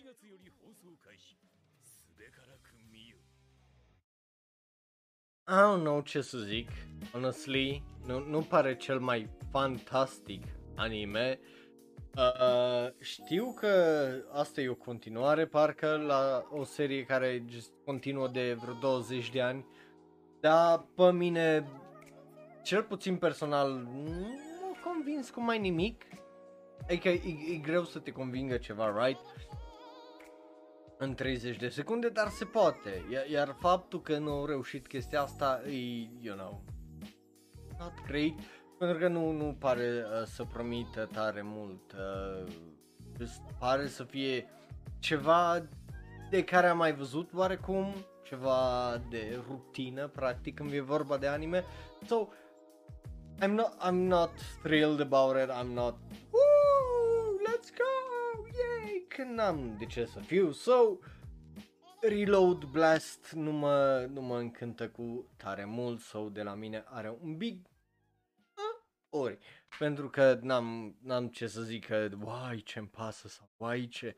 [0.00, 1.36] 1月より放送開始
[1.84, 3.18] すべからくんみよ
[5.46, 6.68] I don't know ce să zic,
[7.12, 10.42] honestly, nu, nu pare cel mai fantastic
[10.74, 11.38] anime.
[12.16, 18.56] Uh, știu că asta e o continuare, parcă, la o serie care just continuă de
[18.60, 19.66] vreo 20 de ani,
[20.40, 21.68] dar pe mine,
[22.62, 26.04] cel puțin personal, nu m-a convins cu mai nimic.
[26.82, 29.20] Adică e, e greu să te convingă ceva, right?
[31.03, 33.05] în 30 de secunde, dar se poate.
[33.11, 36.63] Iar, iar faptul că nu au reușit chestia asta e, you know,
[37.79, 38.33] not great.
[38.77, 41.91] Pentru că nu, nu pare uh, să promită tare mult.
[41.91, 43.27] Uh,
[43.59, 44.45] pare să fie
[44.99, 45.67] ceva
[46.29, 47.93] de care am mai văzut oarecum,
[48.23, 51.63] ceva de rutină, practic, când e vorba de anime.
[52.05, 52.27] So,
[53.43, 54.31] I'm not, I'm not
[54.63, 55.95] thrilled about it, I'm not,
[57.47, 58.10] let's go, yay,
[59.15, 60.97] că n-am de ce să fiu, so,
[62.01, 67.17] Reload Blast nu mă, nu mă încântă cu tare mult, sau de la mine are
[67.21, 67.57] un big
[68.55, 69.37] uh, ori,
[69.79, 74.15] pentru că n-am, n-am ce să zic că, uai ce-mi pasă sau uai ce,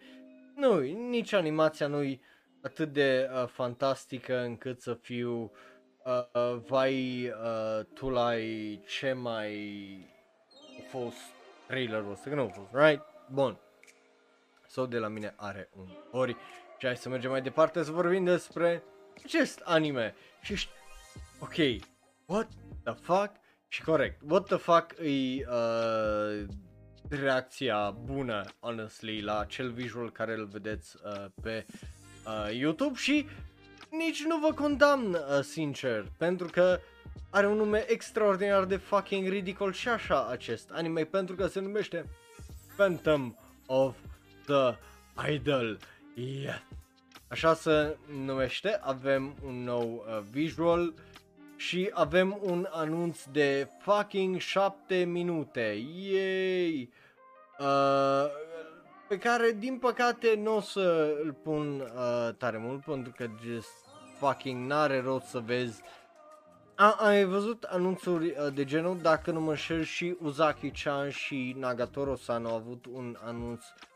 [0.56, 0.80] nu,
[1.10, 2.22] nici animația nu-i
[2.62, 5.52] atât de uh, fantastică încât să fiu,
[6.04, 9.56] uh, uh, vai, uh, tu l-ai ce mai
[10.80, 11.18] a fost
[11.68, 13.02] trailerul ăsta, că nu a fost, right?
[13.32, 13.58] Bun.
[14.74, 16.38] Sau de la mine are un ori.
[16.78, 18.84] Și hai să mergem mai departe să vorbim despre
[19.24, 20.16] acest anime.
[20.42, 20.72] Și ști...
[21.40, 21.56] Ok,
[22.26, 22.48] what
[22.84, 23.32] the fuck?
[23.68, 26.46] Și corect, what the fuck e uh,
[27.10, 31.66] reacția bună, honestly, la acel visual care îl vedeți uh, pe
[32.26, 33.28] uh, YouTube și
[33.90, 36.80] nici nu vă condamn, uh, sincer, pentru că
[37.30, 42.06] are un nume extraordinar de fucking ridicol și așa acest anime pentru că se numește
[42.76, 43.96] Phantom of
[44.46, 44.76] the
[45.32, 45.78] Idol.
[46.16, 46.62] Yeah.
[47.28, 50.94] Așa se numește, avem un nou uh, visual
[51.56, 55.84] și avem un anunț de fucking 7 minute.
[55.96, 56.90] Yay!
[57.60, 58.26] Uh,
[59.08, 63.74] pe care din păcate nu o să îl pun uh, tare mult pentru că just
[64.20, 65.82] fucking n-are rost să vezi
[66.76, 72.46] a, ai văzut anunțuri uh, de genul, dacă nu mă înșel și Uzaki-chan și Nagatoro-san
[72.46, 73.93] au avut un anunț uh,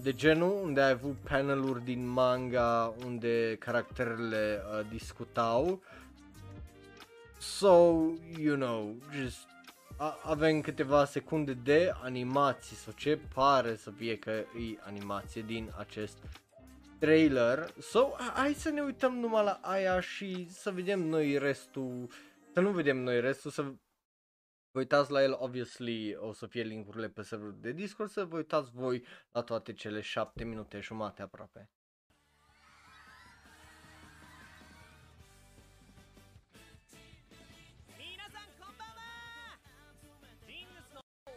[0.00, 5.82] de genul, unde ai avut paneluri din manga, unde caracterele uh, discutau.
[7.38, 7.68] So,
[8.38, 9.46] you know, just
[9.96, 15.72] a- avem câteva secunde de animație sau ce pare să fie că e animație din
[15.78, 16.18] acest
[16.98, 17.70] trailer.
[17.80, 22.08] So, hai să ne uităm numai la aia și să vedem noi restul,
[22.52, 23.64] să nu vedem noi restul, să
[24.70, 28.36] vă uitați la el, obviously o să fie linkurile pe serverul de Discord, să vă
[28.36, 31.70] uitați voi la toate cele 7 minute jumate aproape.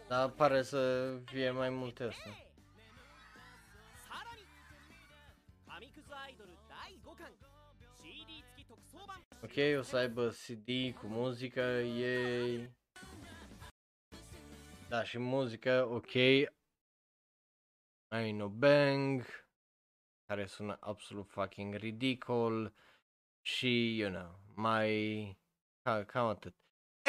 [0.08, 2.32] Dar pare să fie mai multe astea.
[9.44, 12.80] Ok, o să aibă CD cu muzică, ei.
[14.92, 16.16] Da, și muzică, ok.
[18.08, 19.24] Ai no bang,
[20.26, 22.74] care sună absolut fucking ridicol.
[23.42, 25.38] Și, you know, mai,
[25.82, 26.56] ca, cam atât.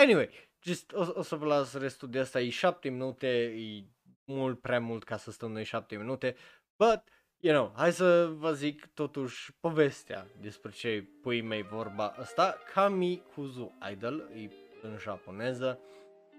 [0.00, 3.84] Anyway, just, o, o să vă las restul de asta, e 7 minute, e
[4.24, 6.36] mult prea mult ca să stăm noi 7 minute,
[6.76, 7.02] but,
[7.40, 13.78] you know, hai să vă zic totuși povestea despre ce pui mei vorba asta, Kamikuzu
[13.90, 14.50] Idol, e
[14.82, 15.80] în japoneză,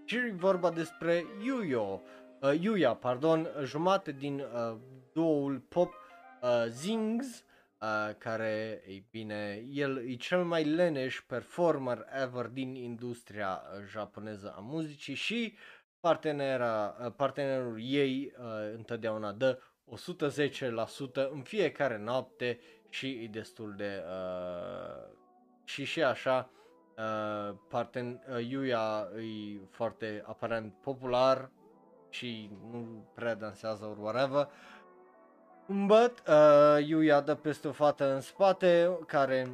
[0.06, 2.02] și e vorba despre Yuyo,
[2.42, 4.78] uh, Yuya, pardon, jumate din uh,
[5.14, 5.94] duoul pop
[6.42, 7.46] uh, Zings,
[7.82, 14.54] uh, care, ei bine, el e cel mai leneș performer ever din industria uh, japoneză
[14.58, 15.58] a muzicii și
[16.00, 18.46] partenera, uh, partenerul ei uh,
[18.76, 19.60] întotdeauna dă
[21.28, 25.12] 110% în fiecare noapte și e destul de uh,
[25.64, 26.50] și și așa
[26.98, 31.50] uh, parten, uh, Yuya e foarte aparent popular
[32.10, 34.48] și nu prea dansează or whatever.
[35.68, 39.48] But uh, Yuya dă peste o fată în spate care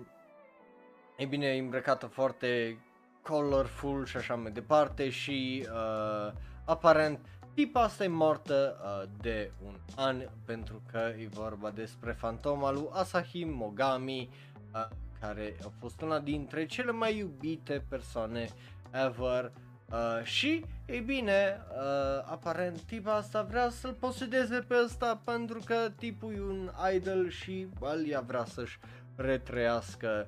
[1.18, 2.80] e bine e îmbrăcată foarte
[3.22, 6.34] colorful și așa mai departe și uh,
[6.66, 7.20] aparent
[7.54, 12.90] tipa asta e mortă uh, de un an pentru că e vorba despre fantoma lui
[12.92, 14.30] Asahi Mogami
[14.74, 14.88] uh,
[15.20, 18.50] care a fost una dintre cele mai iubite persoane
[18.92, 19.52] ever
[19.92, 25.92] uh, și, ei bine, uh, aparent tipa asta vrea să-l posedeze pe ăsta pentru că
[25.96, 28.80] tipul e un idol și well, ea vrea să-și
[29.16, 30.28] retrăiască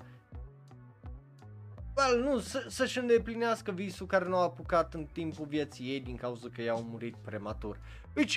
[1.96, 6.16] well, nu, să, să-și îndeplinească visul care nu a apucat în timpul vieții ei din
[6.16, 7.80] cauza că i-au murit prematur.
[8.16, 8.36] Which,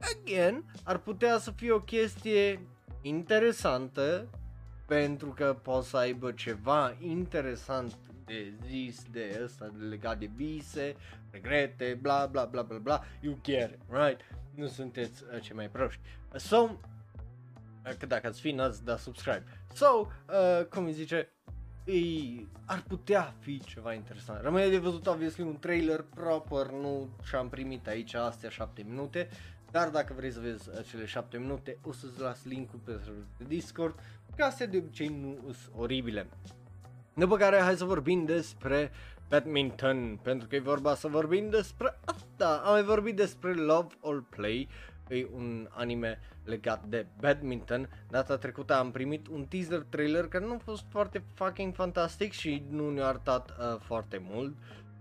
[0.00, 2.60] again, ar putea să fie o chestie
[3.02, 4.28] interesantă
[4.86, 10.96] pentru că poți să aibă ceva interesant de zis de ăsta de legat de vise,
[11.30, 14.20] regrete, bla bla bla bla bla, you get it, right?
[14.54, 16.00] Nu sunteți uh, cei mai proști.
[16.34, 19.44] So, uh, că dacă ați fi, n-ați da subscribe.
[19.72, 21.28] So, uh, cum îi zice,
[21.84, 24.42] ei, ar putea fi ceva interesant.
[24.42, 29.28] Rămâne de văzut, obviously, un trailer proper, nu și-am primit aici astea 7 minute,
[29.70, 33.44] dar dacă vrei să vezi acele 7 minute, o să-ți las linkul pe serverul de
[33.48, 34.00] Discord,
[34.36, 36.28] ca astea de obicei nu sunt oribile.
[37.14, 38.90] După care hai să vorbim despre
[39.28, 42.62] badminton, pentru că e vorba să vorbim despre asta.
[42.64, 44.68] Am mai vorbit despre Love or Play,
[45.08, 47.88] e un anime legat de badminton.
[48.10, 52.64] Data trecută am primit un teaser trailer care nu a fost foarte fucking fantastic și
[52.70, 54.56] nu ne-a arătat uh, foarte mult.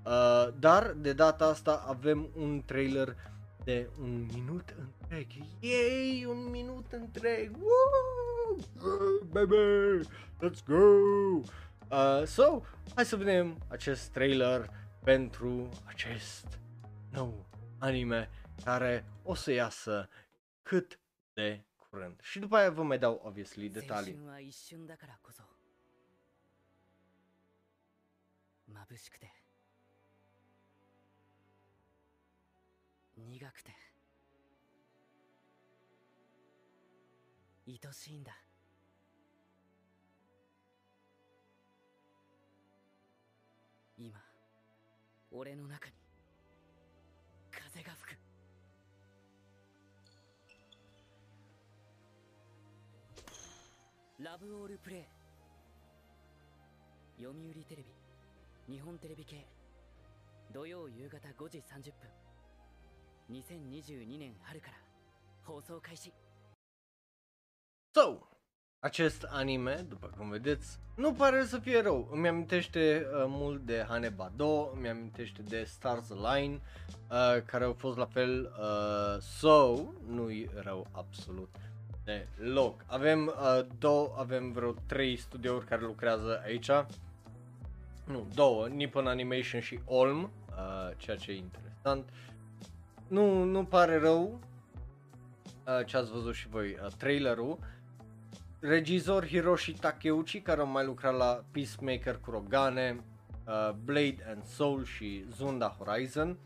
[0.06, 3.16] Uh, dar de data asta avem un trailer
[3.64, 5.28] de un minut întreg.
[5.60, 7.52] Yay, un minut întreg.
[7.60, 8.33] Woo!
[8.79, 10.09] Go, baby,
[10.41, 11.43] let's go!
[11.91, 12.63] Uh, so,
[12.95, 14.71] hai să vedem acest trailer
[15.05, 16.61] pentru acest
[17.11, 17.47] nou
[17.79, 18.31] anime
[18.65, 20.09] care o să iasă
[20.63, 21.01] cât
[21.33, 22.21] de curând.
[22.23, 24.13] Și după aia vă mai dau, obviously, 青 detalii.
[24.13, 25.43] 春は一瞬だからこそ
[28.73, 29.33] 眩しくて
[33.17, 33.82] 苦くて
[37.66, 38.34] 愛しいんだ。
[43.98, 44.20] 今
[45.32, 45.94] 俺の中に
[47.52, 48.18] 風が吹く。
[54.20, 55.04] ラブオールプレイ。
[57.22, 57.84] 読売テレ
[58.68, 59.48] ビ日本テレビ系。
[60.54, 62.10] 土曜夕方5時30分。
[63.32, 64.74] 2022年春から
[65.44, 66.14] 放送開始。
[67.96, 68.18] So,
[68.80, 72.10] acest anime, după cum vedeți, nu pare să fie rău.
[72.12, 77.98] Îmi amintește uh, mult de Hanebado, îmi amintește de Stars Align, uh, care au fost
[77.98, 79.76] la fel, uh, so,
[80.08, 81.56] nu-i rău absolut
[82.04, 82.84] deloc.
[82.88, 86.70] Avem uh, două, avem vreo trei studiouri care lucrează aici.
[88.06, 92.10] Nu, două, Nippon Animation și Olm, uh, ceea ce e interesant.
[93.08, 94.40] Nu, nu pare rău,
[95.68, 97.58] uh, ce ați văzut și voi uh, trailerul.
[98.66, 103.04] Regizor Hiroshi Takeuchi care a mai lucrat la Peacemaker Kurogane,
[103.48, 106.38] uh, Blade and Soul și Zunda Horizon.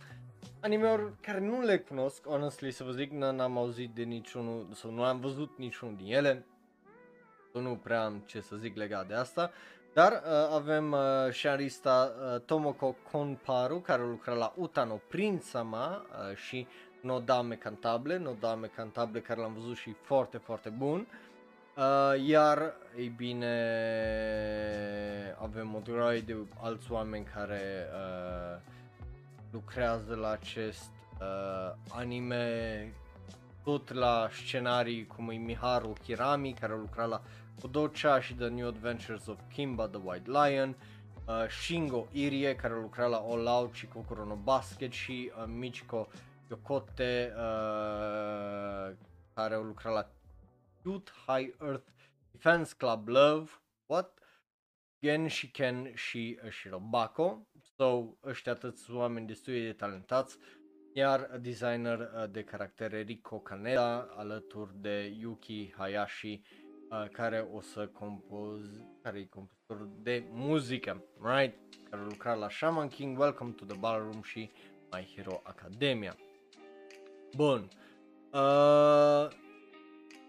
[0.62, 4.92] Animeuri care nu le cunosc, honestly să vă zic, n- n-am auzit de niciunul sau
[4.92, 6.46] nu am văzut niciunul din ele.
[7.54, 9.52] Eu nu prea am ce să zic legat de asta.
[9.94, 16.68] Dar uh, avem uh, șarista uh, Tomoko Konparu care lucra la Utano Prinsama uh, și
[17.02, 21.00] Nodame Cantabile, Nodame Cantabile care l-am văzut și foarte, foarte bun.
[21.00, 21.27] Uh,
[22.26, 23.56] iar, ei bine,
[25.42, 28.62] avem o droaie de alți oameni care uh,
[29.52, 30.92] lucrează la acest
[31.22, 32.94] uh, anime
[33.64, 37.22] tot la scenarii cum e Miharu Kirami care a lucrat la
[37.62, 40.76] Kodocha și The New Adventures of Kimba the White Lion
[41.26, 45.44] uh, Shingo Irie care a lucrat la All Out și Kokoro no Basket și uh,
[45.48, 46.08] Michiko
[46.50, 48.96] Yokote uh,
[49.34, 50.10] care a lucrat la
[50.88, 51.92] Cute High Earth
[52.32, 53.52] Defense Club Love
[53.86, 54.20] What?
[55.02, 60.38] Gen și Ken și uh, Shirobako So, ăștia atâți oameni destul de talentați
[60.94, 66.42] iar designer uh, de caractere Rico Kaneda alături de Yuki Hayashi
[66.90, 68.62] uh, care o să compoz
[69.02, 71.58] care e compozitor de muzică, right?
[71.90, 74.52] Care a lucrat la Shaman King, Welcome to the Ballroom și
[74.92, 76.16] My Hero Academia.
[77.36, 77.70] Bun.
[78.34, 79.46] Uh,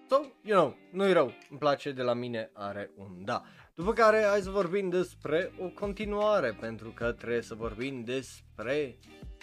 [0.08, 3.42] so, you know, nu-i rău, îmi place de la mine, are un da.
[3.74, 8.98] După care hai să vorbim despre o continuare, pentru că trebuie să vorbim despre,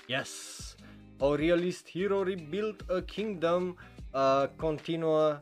[0.07, 0.75] yes,
[1.19, 3.75] A Realist Hero Rebuilt a Kingdom
[4.13, 5.41] uh, continuă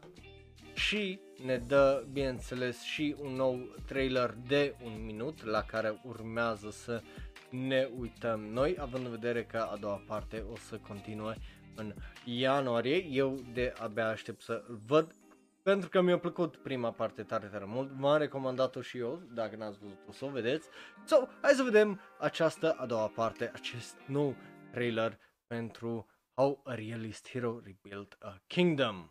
[0.74, 7.02] și ne dă, bineînțeles, și un nou trailer de un minut la care urmează să
[7.50, 11.38] ne uităm noi, având în vedere că a doua parte o să continue
[11.76, 11.94] în
[12.26, 13.06] ianuarie.
[13.06, 15.16] Eu de abia aștept să văd
[15.64, 19.80] pentru că mi-a plăcut prima parte tare, tare mult, v-am recomandat-o și eu, dacă n-ați
[19.80, 20.68] văzut o să o vedeți.
[21.06, 24.36] So, hai să vedem această a doua parte, acest nou
[24.72, 29.10] trailer pentru How a Realist Hero Rebuilt a Kingdom.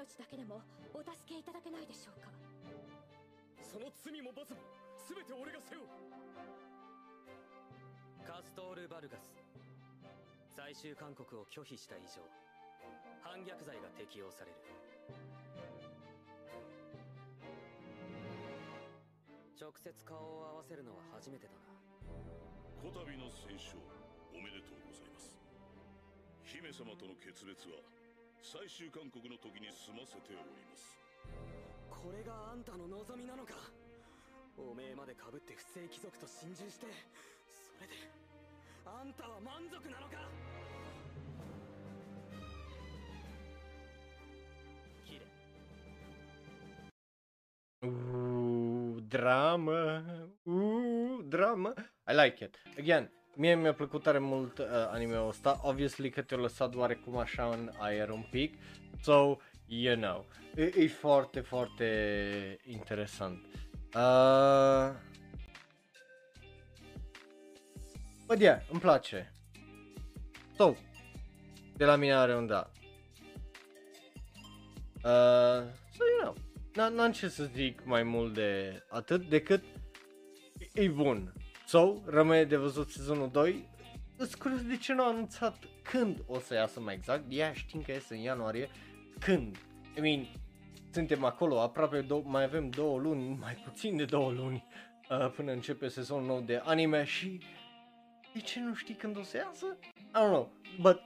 [0.00, 0.64] 命だけでも
[0.96, 2.32] お助けいただけないでしょうか。
[3.60, 4.64] その罪も罰も
[4.96, 5.92] 全て俺が背負う。
[8.24, 9.36] カストール・バルガス
[10.56, 12.24] 最終勧告を拒否した以上
[13.20, 14.56] 反逆罪が適用される。
[19.60, 21.76] 直接顔を合わせるのは初めてだな。
[22.80, 23.76] こたびの戦勝
[24.32, 25.36] おめでとうございます。
[26.48, 27.84] 姫様との決裂は
[28.42, 30.36] 最終勧告の時に済ませており
[30.68, 30.98] ます。
[31.88, 33.54] これがあんたの望みなのか？
[34.58, 36.86] おめえまでかぶって不正貴族と心中して
[37.46, 37.94] それで
[38.84, 40.28] あんたは満足なのか？
[45.06, 45.20] キレ
[47.82, 50.02] Ooh, drama,
[50.46, 51.74] ooh, drama.
[52.06, 52.58] I like it.
[52.76, 53.08] Again,
[53.40, 55.60] mie mi-a plăcut tare mult uh, anime-ul ăsta.
[55.62, 58.54] Obviously că te-a lăsat oarecum așa în aer un pic.
[59.02, 59.36] So,
[59.66, 60.26] you know.
[60.56, 63.44] E, e foarte, foarte interesant.
[63.94, 64.90] Uh...
[68.26, 69.32] But yeah, îmi place.
[70.56, 70.74] So,
[71.76, 72.70] de la mine are un da.
[74.94, 76.34] Uh, so, you know,
[76.72, 79.64] n- n-am ce să zic mai mult de atât decât
[80.72, 81.32] e bun.
[81.70, 83.68] So, rămâne de văzut sezonul 2.
[84.16, 87.24] Îți curios de ce nu a anunțat când o să iasă mai exact.
[87.28, 88.68] Ea știm că iese în ianuarie.
[89.18, 89.56] Când?
[89.96, 90.26] I mean,
[90.90, 94.64] suntem acolo, aproape dou- mai avem două luni, mai puțin de două luni
[95.10, 97.40] uh, până începe sezonul nou de anime și
[98.34, 99.66] de ce nu știi când o să iasă?
[99.96, 101.00] I don't know, but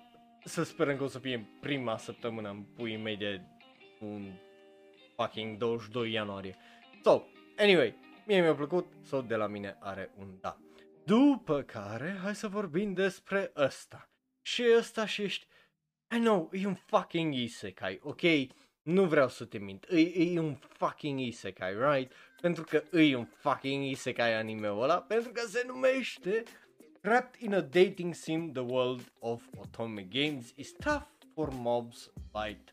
[0.45, 3.41] să sperăm că o să fie prima săptămână în puii mei de
[4.01, 4.32] un
[5.16, 6.57] fucking 22 ianuarie.
[7.03, 7.23] So,
[7.59, 7.95] anyway,
[8.26, 10.59] mie mi-a plăcut, so de la mine are un da.
[11.05, 14.09] După care, hai să vorbim despre ăsta.
[14.42, 15.46] Și ăsta și ești,
[16.16, 18.20] I know, e un fucking isekai, ok?
[18.82, 22.12] Nu vreau să te mint, e, e un fucking isekai, right?
[22.40, 26.42] Pentru că e un fucking isekai anime-ul ăla, pentru că se numește
[27.05, 32.72] Trapped in a dating sim, the world of Otome games is tough for mobs light.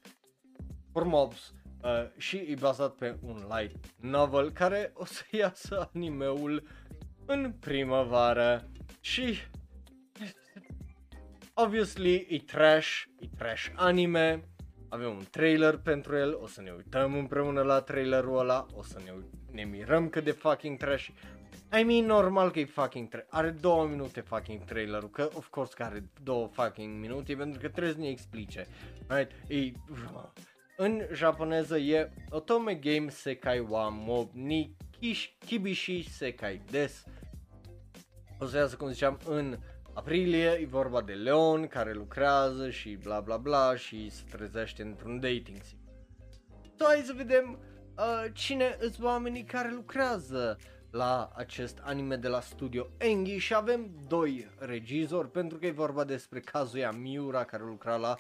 [0.93, 1.51] For mobs.
[1.83, 6.63] Uh, și e bazat pe un light novel care o să iasă animeul
[7.25, 8.69] în primăvară.
[8.99, 9.37] Și
[11.53, 14.43] obviously e trash, e trash anime,
[14.89, 18.99] avem un trailer pentru el, o să ne uităm împreună la trailerul ăla, o să
[19.05, 19.13] ne,
[19.51, 21.07] ne mirăm cât de fucking trash.
[21.79, 25.73] I mean, normal că e fucking tra- are două minute fucking trailerul, că of course
[25.75, 28.67] că are două fucking minute, pentru că trebuie să ne explice,
[29.07, 29.31] right?
[29.47, 29.71] E,
[30.81, 37.03] în japoneză e Otome Game Sekai wa Mob ni kish, Kibishi Sekai des.
[38.39, 39.57] O să iasă, cum ziceam, în
[39.93, 45.19] aprilie, e vorba de Leon care lucrează și bla bla bla și se trezește într-un
[45.19, 45.77] dating sim.
[46.77, 47.59] So, hai să vedem
[47.97, 50.57] uh, cine sunt oamenii care lucrează
[50.91, 56.03] la acest anime de la studio Engi și avem doi regizori pentru că e vorba
[56.03, 58.15] despre Kazuya Miura care lucra la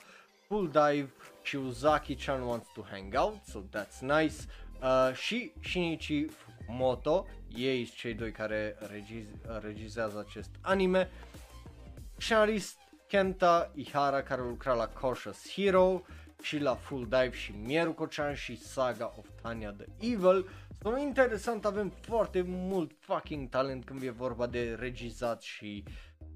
[0.51, 1.09] Full Dive
[1.41, 4.35] și Uzaki-chan Wants to Hang Out, so that's nice.
[4.81, 11.09] Uh, și Shinichi Fukumoto, ei sunt cei doi care regiz- regizează acest anime.
[12.17, 16.01] Scenarist Kenta Ihara care lucra la Cautious Hero
[16.41, 20.49] și la Full Dive și Mieru Kochan și Saga of Tanya the Evil.
[20.81, 25.83] So, interesant, avem foarte mult fucking talent când e vorba de regizat și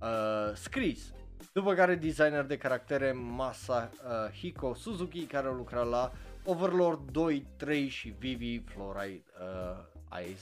[0.01, 1.13] uh, scris.
[1.53, 6.11] După care designer de caractere Masahiko uh, Suzuki care a lucrat la
[6.43, 10.41] Overlord 2, 3 și Vivi Fluoride uh, Ice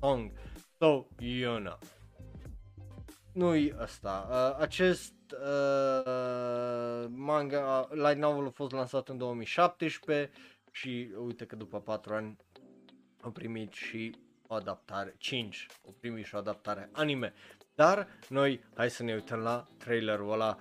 [0.00, 0.32] Song.
[0.78, 1.78] So, you know.
[3.32, 4.28] Nu-i ăsta.
[4.30, 10.30] Uh, acest uh, manga, light novel a fost lansat în 2017
[10.70, 12.36] și uite că după 4 ani
[13.20, 14.16] au primit și
[14.46, 17.32] o adaptare, 5, au primit și o adaptare anime.
[17.80, 20.58] Dar noi hai să ne uităm la trailerul ăla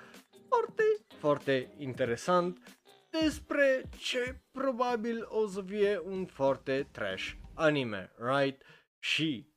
[0.47, 0.83] foarte,
[1.17, 2.77] foarte interesant
[3.09, 8.61] despre ce probabil o să fie un foarte trash anime, right?
[8.99, 9.48] Și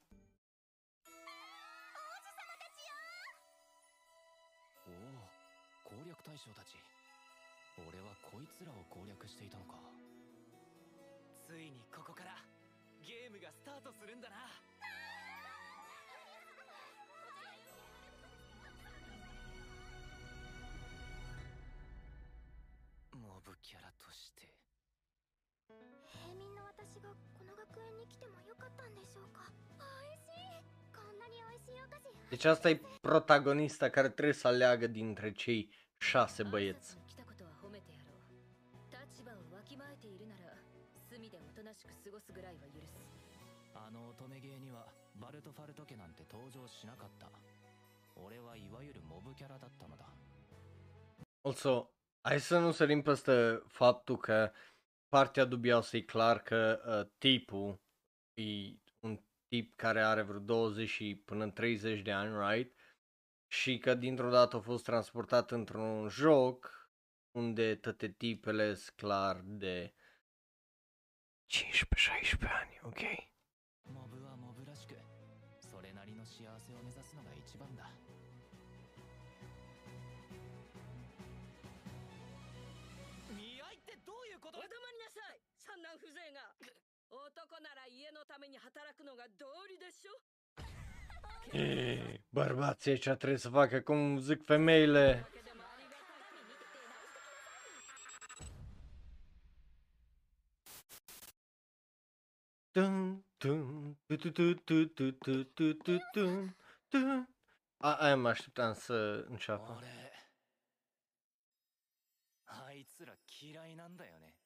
[28.01, 29.41] に来てもよかったんでしょうか
[29.77, 30.63] 美味しい
[30.95, 36.97] こんなに美味しいお菓子 Deci asta e protagonista care trebuie să aleagă dintre cei șase băieți.
[37.07, 38.27] 来たことは褒めてやろう
[38.91, 40.53] 立場をわきまえているなら
[41.09, 42.93] 隅でおとなしく過ごすぐらいは許す
[43.73, 44.85] あの乙女芸には
[45.15, 47.27] バルトファルト家なんて登場しなかった
[48.15, 50.05] 俺はいわゆるモブキャラだったのだ
[51.43, 51.89] Also,
[52.21, 54.51] hai să nu sărim peste faptul că
[55.09, 57.79] partea dubioasă e clar că uh, tipul
[58.33, 62.75] e un tip care are vreo 20 și până în 30 de ani, right?
[63.47, 66.89] Și că dintr-o dată a fost transportat într-un joc
[67.31, 69.93] unde toate tipele sunt clar de
[71.47, 72.99] 15-16 ani, ok?
[73.87, 74.99] モブはモブらしく
[75.63, 77.87] それなりの幸せを目指すのが一番だ
[83.31, 86.51] 見合いってどういうことお黙りなさい三男風情が
[87.07, 90.12] 男なら家の ために働くのが道理でしょ
[92.30, 95.26] Bărbații ăștia trebuie să facă cum zic femeile.
[107.76, 109.80] A, aia mă așteptam să înceapă.
[112.54, 114.41] あいつら嫌いなんだよね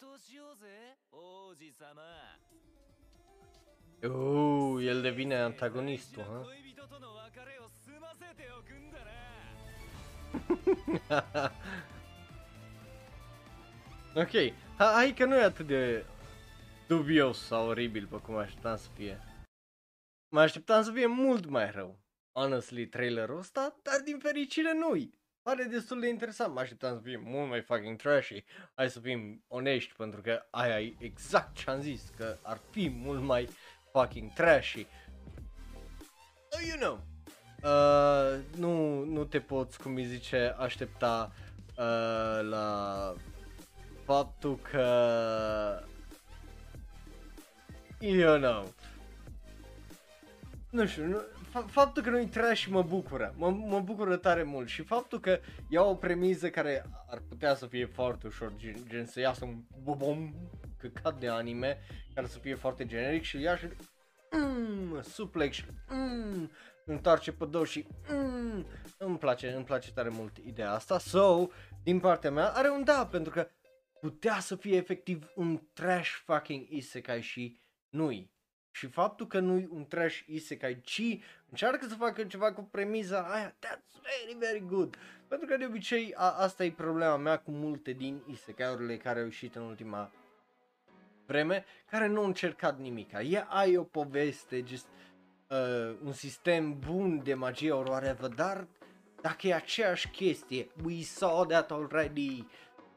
[0.00, 2.02] 闘しようぜ王子様
[4.04, 6.42] Uh, el devine antagonistul, ha?
[6.44, 8.98] 恋人との別れを済ませておくんだ
[14.14, 16.04] な ok, ha, hai că nu e atât de
[16.88, 19.20] dubios sau oribil pe cum așteptam să fie.
[20.28, 21.98] mă așteptam să fie mult mai rău.
[22.32, 25.14] Honestly, trailerul ăsta, dar din fericire nu-i.
[25.47, 28.43] Pare destul de interesant, mă așteptam să fie mult mai fucking trashy.
[28.75, 32.89] Hai să fim onești, pentru că aia e exact ce am zis, că ar fi
[32.89, 33.49] mult mai
[33.91, 34.87] fucking trashy.
[36.49, 36.99] So you know.
[37.63, 41.31] Uh, nu, nu te poți, cum îi zice, aștepta
[41.77, 43.13] uh, la
[44.05, 45.83] faptul că
[47.99, 48.73] you know
[50.69, 54.67] nu știu, nu, fa- faptul că nu-i trash mă bucură, mă, mă bucură tare mult
[54.67, 55.39] și faptul că
[55.69, 59.63] iau o premiză care ar putea să fie foarte ușor, gen, gen să iasă un
[59.83, 60.33] bobom
[60.77, 61.77] căcat de anime,
[62.13, 63.67] care să fie foarte generic și ia și
[64.31, 66.51] mm, suplex și mm,
[66.85, 68.65] întoarce pe două și mm,
[68.97, 70.99] îmi place, îmi place tare mult ideea asta.
[70.99, 71.47] So,
[71.83, 73.47] din partea mea, are un da, pentru că
[73.99, 78.35] putea să fie efectiv un trash fucking isekai și nu-i.
[78.77, 83.51] Și faptul că nu-i un trash isekai, ci încearcă să facă ceva cu premiza aia,
[83.51, 84.97] that's very, very good.
[85.27, 89.25] Pentru că de obicei a, asta e problema mea cu multe din isekai-urile care au
[89.25, 90.11] ieșit în ultima
[91.25, 93.21] vreme, care nu au încercat nimica.
[93.21, 94.87] E ai o poveste, just
[95.47, 98.67] uh, un sistem bun de magie or whatever, dar
[99.21, 102.47] dacă e aceeași chestie, we saw that already,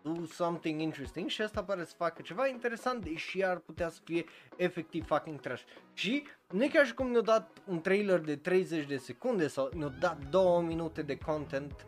[0.02, 4.24] do something interesting și asta pare să facă ceva interesant, deși ar putea să fie
[4.56, 5.62] efectiv fucking trash.
[5.92, 9.70] Și nu e ca și cum ne-au dat un trailer de 30 de secunde sau
[9.74, 11.86] ne-au dat 2 minute de content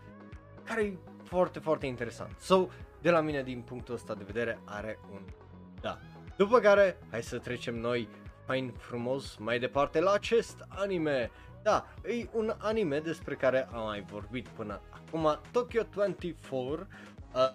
[0.64, 2.38] care e foarte, foarte interesant.
[2.38, 2.66] So,
[3.00, 5.20] de la mine din punctul ăsta de vedere are un
[5.82, 5.98] da.
[6.36, 8.08] După care, hai să trecem noi
[8.46, 11.30] fain frumos mai departe la acest anime.
[11.62, 17.52] Da, e un anime despre care am mai vorbit până acum, Tokyo 24, uh, uh,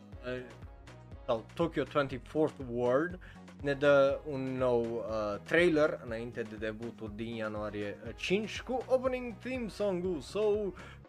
[1.25, 3.19] sau Tokyo 24th World,
[3.61, 9.67] ne dă un nou uh, trailer înainte de debutul din ianuarie 5 cu opening theme
[9.67, 10.41] song-ul, so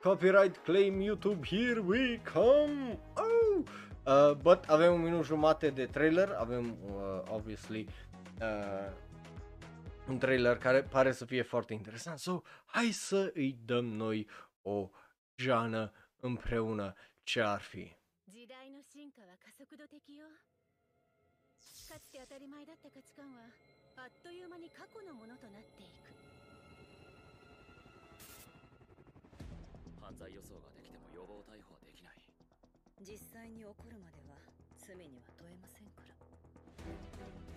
[0.03, 2.99] copyright claim YouTube, here we come!
[3.15, 3.63] Oh!
[4.07, 7.89] Uh, but avem un minut jumate de trailer, avem uh, obviously
[8.41, 8.93] uh,
[10.09, 14.29] un trailer care pare să fie foarte interesant, so hai să îi dăm noi
[14.63, 14.91] o
[15.35, 17.98] jană împreună ce ar fi.
[19.43, 20.27] 加速度的よ。
[21.89, 23.49] かつて当たり前だった価値観は
[23.97, 26.13] あっという間に過去のものとなっていく。
[30.01, 32.21] 犯罪予想ができても予防逮捕はできない。
[33.01, 34.37] 実際に起こるまでは
[34.77, 36.13] 罪には問えませんから。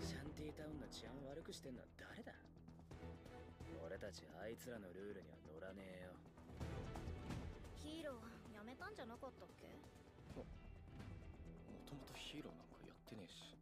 [0.03, 2.33] シャンティタウンの治安を悪くしてんのは誰だ？
[3.83, 6.15] 俺たちあいつらのルールには乗らねえよ。
[7.83, 9.67] ヒーローやめたんじゃなかったっけ？
[12.30, 13.56] ヒーローなんかやってねえし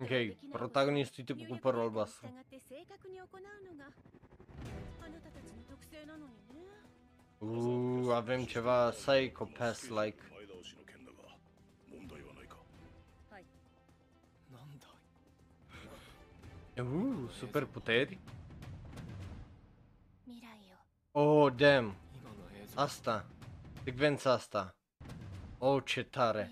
[0.00, 2.28] Ok, protagonistul e tipul cu părul albastru.
[2.28, 3.38] 従って正確に行うの
[3.78, 3.84] が
[5.02, 6.66] あなたたちの特性なのにね
[7.40, 10.16] Uuu, avem ceva psychopath-like.
[10.30, 11.36] 前倒しの件だが
[11.90, 12.56] 問題はないか
[13.30, 13.44] はい
[14.52, 14.86] なんだ
[16.76, 18.18] Uuu, super puteri.
[20.26, 20.76] 未来よ
[21.14, 21.92] Oh, damn.
[22.14, 23.24] 今の映像 Asta.
[23.84, 24.74] Secvența asta.
[25.60, 26.50] Oh, ce tare.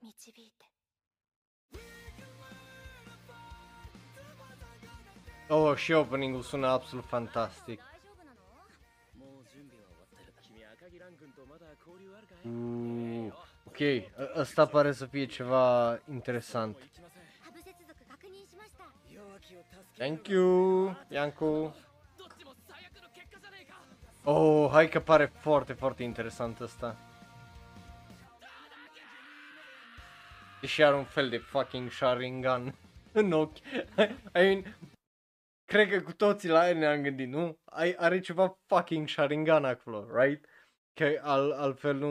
[0.00, 0.66] 未来よ導いて
[5.48, 7.78] Oh, și opening-ul sună absolut fantastic.
[7.78, 8.42] 大丈夫なの
[9.18, 13.32] もう準備は終わってる君赤木蘭君とまだ交流あるかい Uuu,
[13.68, 13.80] ok,
[14.18, 16.76] ă- ăsta pare să fie ceva interesant.
[16.76, 21.72] 行きませんハブ接続確認しました弱気を助け Thank you, Iancu.
[22.16, 23.74] どっちも最悪の結果じゃねえか
[24.24, 26.96] Oh, hai că pare foarte, foarte interesant ăsta.
[30.61, 32.75] Deși are un fel de fucking Sharingan
[33.11, 33.57] în ochi.
[33.57, 34.77] I mean,
[35.65, 37.59] cred că cu toții la el ne-am gândit, nu?
[37.65, 40.45] Ai, are ceva fucking Sharingan acolo, right?
[40.93, 42.09] Că al, altfel nu,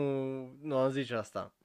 [0.61, 1.55] nu am zice asta.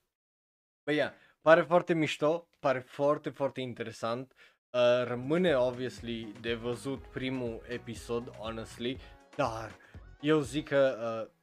[0.84, 4.34] Băi, ia, pare foarte mișto, pare foarte, foarte interesant.
[4.70, 8.98] Uh, rămâne, obviously, de văzut primul episod, honestly,
[9.36, 9.76] dar
[10.20, 10.96] eu zic că
[11.26, 11.41] uh,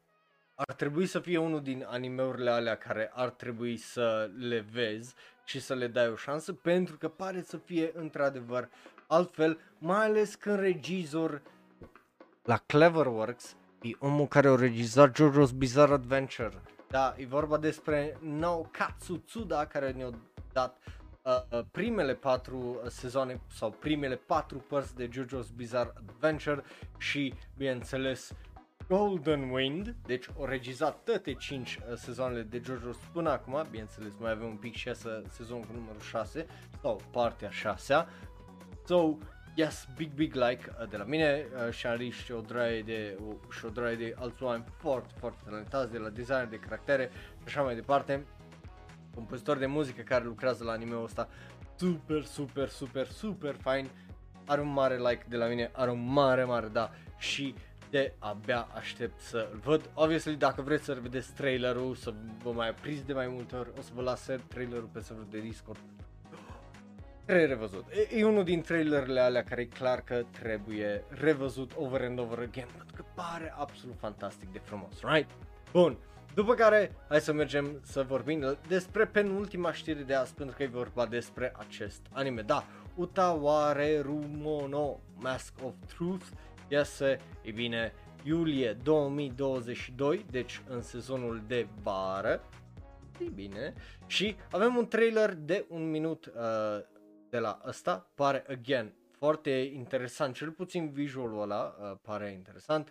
[0.67, 5.59] ar trebui să fie unul din animeurile alea care ar trebui să le vezi și
[5.59, 8.69] să le dai o șansă pentru că pare să fie într-adevăr
[9.07, 11.41] altfel, mai ales când regizor
[12.43, 16.61] la Cleverworks e omul care a regizat JoJo's Bizarre Adventure.
[16.87, 20.09] Da, e vorba despre Naokatsu Tsuda care ne-a
[20.53, 20.77] dat
[21.21, 26.63] uh, uh, primele patru uh, sezoane sau primele patru părți de JoJo's Bizarre Adventure
[26.97, 28.33] și, bineînțeles,
[28.89, 34.31] Golden Wind, deci o regizat toate 5 uh, sezoanele de JoJo's până acum, bineînțeles mai
[34.31, 36.45] avem un pic și să sezonul cu numărul 6
[36.81, 38.05] sau partea 6
[38.85, 39.17] So,
[39.55, 43.51] yes, big, big like uh, de la mine, uh, și și o draie de, o,
[43.51, 47.43] și o draie de alți oameni foarte, foarte talentați, de la designer, de caractere și
[47.45, 48.25] așa mai departe.
[49.15, 51.29] Compozitor de muzică care lucrează la anime-ul ăsta,
[51.75, 53.89] super, super, super, super fain.
[54.45, 57.55] Are un mare like de la mine, are un mare, mare da și
[57.89, 59.89] de abia aștept să-l văd.
[59.93, 62.13] Obviously, dacă vreți să vedeți trailerul, să
[62.43, 65.39] vă mai apriți de mai multe ori, o să vă las trailerul pe serverul de
[65.39, 65.79] Discord.
[67.25, 67.85] Trebuie revăzut.
[68.11, 72.37] E, e unul din trailerele alea care e clar că trebuie revăzut over and over
[72.37, 75.29] again, pentru că pare absolut fantastic de frumos, right?
[75.71, 75.97] Bun.
[76.33, 80.67] După care, hai să mergem să vorbim despre penultima știre de azi, pentru că e
[80.67, 82.41] vorba despre acest anime.
[82.41, 86.25] Da, Utaware Rumono Mask of Truth
[86.69, 87.93] iese, e bine,
[88.23, 92.43] iulie 2022, deci în sezonul de vară.
[93.19, 93.73] E bine.
[94.05, 96.33] Și avem un trailer de un minut uh,
[97.29, 102.89] de la ăsta, pare, again, foarte interesant, cel puțin visualul ăla uh, pare interesant.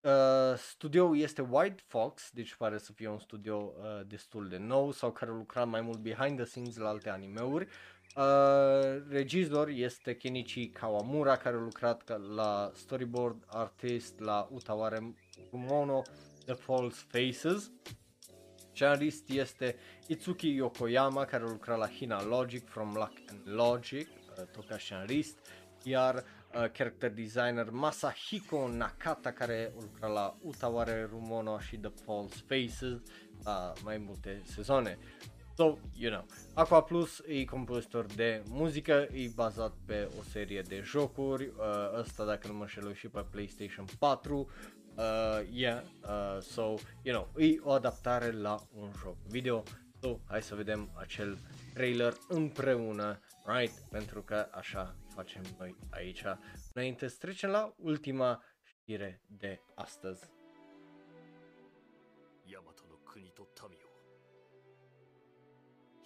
[0.00, 4.90] Uh, studioul este White Fox, deci pare să fie un studio uh, destul de nou
[4.90, 7.64] sau care lucra mai mult behind the scenes la alte animeuri.
[7.64, 7.70] Uh,
[9.08, 15.14] regizor este Kenichi Kawamura care a lucrat la storyboard artist la Utaware
[15.50, 16.02] Mono
[16.44, 17.70] The False Faces.
[18.72, 19.76] Scenarist este
[20.06, 24.78] Itsuki Yokoyama care a lucrat la Hina Logic from Luck and Logic, uh, tot ca
[24.78, 25.38] scenarist,
[25.82, 26.24] iar
[26.54, 33.00] uh, character designer Masahiko Nakata care a lucrat la Utaware Rumono și The False Faces
[33.44, 34.98] la mai multe sezoane.
[35.56, 36.24] So, you know,
[36.54, 42.24] Aqua Plus e compozitor de muzică, e bazat pe o serie de jocuri, uh, ăsta
[42.24, 44.50] dacă nu mă șelu și pe PlayStation 4,
[44.96, 45.04] uh,
[45.50, 49.62] yeah, uh, so, you know, e o adaptare la un joc video,
[50.00, 51.38] so, hai să vedem acel
[51.74, 56.24] trailer împreună, right, pentru că așa facem noi aici.
[56.72, 60.41] Înainte să trecem la ultima știre de astăzi.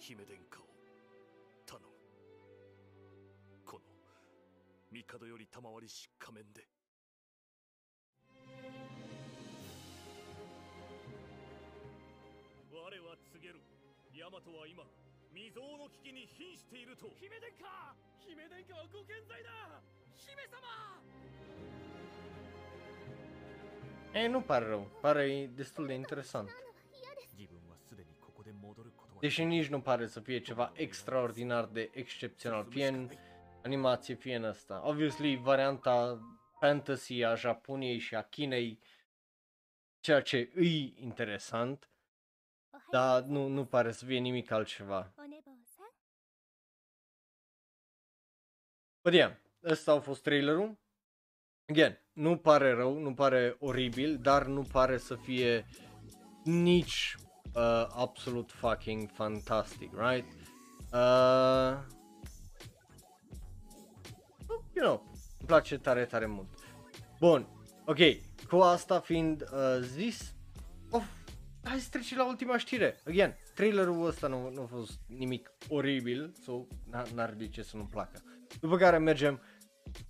[0.07, 0.63] 姫殿下を
[1.65, 1.87] 頼む。
[3.65, 3.83] この
[4.89, 6.63] 帝より賜りし仮面で。
[12.71, 13.59] 我は告げる。
[14.15, 14.87] ヤマトは今
[15.35, 17.11] 未曾有の危機に瀕していると。
[17.19, 17.67] 姫殿下
[18.23, 19.83] 姫殿下はご健在だ。
[20.15, 20.55] 姫様
[24.13, 26.66] ！E, nu pare rău, pare destul de interesant.
[29.19, 33.09] Deși nici nu pare să fie ceva extraordinar de excepțional, fie în
[33.63, 34.81] animație, fie în asta.
[34.87, 36.19] Obviously, varianta
[36.59, 38.79] fantasy a Japoniei și a Chinei,
[39.99, 41.89] ceea ce îi interesant,
[42.91, 45.13] dar nu, nu pare să fie nimic altceva.
[49.01, 50.77] But yeah, ăsta a fost trailerul.
[51.65, 55.65] Again, nu pare rău, nu pare oribil, dar nu pare să fie
[56.43, 57.15] nici
[57.57, 60.25] uh, absolut fucking fantastic, right?
[60.93, 61.77] Uh,
[64.73, 65.03] you know,
[65.39, 66.47] îmi place tare, tare mult.
[67.19, 67.47] Bun,
[67.85, 67.97] ok,
[68.49, 70.33] cu asta fiind uh, zis,
[70.89, 71.03] of,
[71.63, 73.01] hai să trecem la ultima știre.
[73.07, 77.77] Again, trailerul ăsta nu, nu a fost nimic oribil, so n- n-ar de ce să
[77.77, 78.21] nu placă.
[78.59, 79.41] După care mergem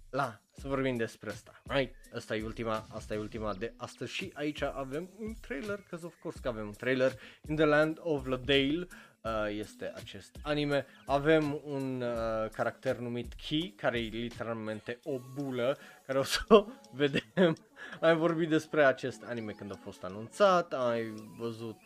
[0.09, 1.95] la să vorbim despre asta, right?
[2.15, 6.13] Asta e ultima, asta e ultima de astăzi și aici avem un trailer, că of
[6.21, 7.11] course că avem un trailer.
[7.49, 8.87] In the Land of Ladale
[9.21, 10.85] uh, este acest anime.
[11.05, 16.65] Avem un uh, caracter numit Ki, care e literalmente o bulă, care o să o
[17.01, 17.57] vedem.
[17.99, 21.77] Ai vorbit despre acest anime când a fost anunțat, ai văzut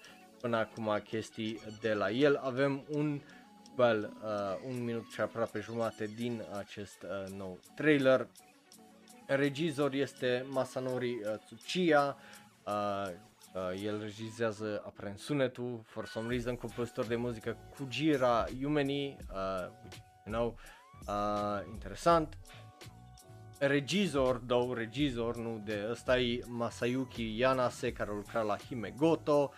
[0.42, 2.36] până acum chestii de la el.
[2.36, 3.22] Avem un
[3.78, 8.28] well, uh, un minut și aproape jumate din acest uh, nou trailer.
[9.26, 12.18] Regizor este Masanori uh, Tsuchiya,
[12.66, 13.12] uh,
[13.54, 19.98] uh, el regizează aparent sunetul, for some reason compozitor de muzică Kujira Yumeni, uh, which,
[20.26, 20.58] you know,
[21.08, 22.38] uh, interesant.
[23.60, 29.52] Regizor, două regizor, nu de ăsta e Masayuki Yanase care lucra la Himegoto.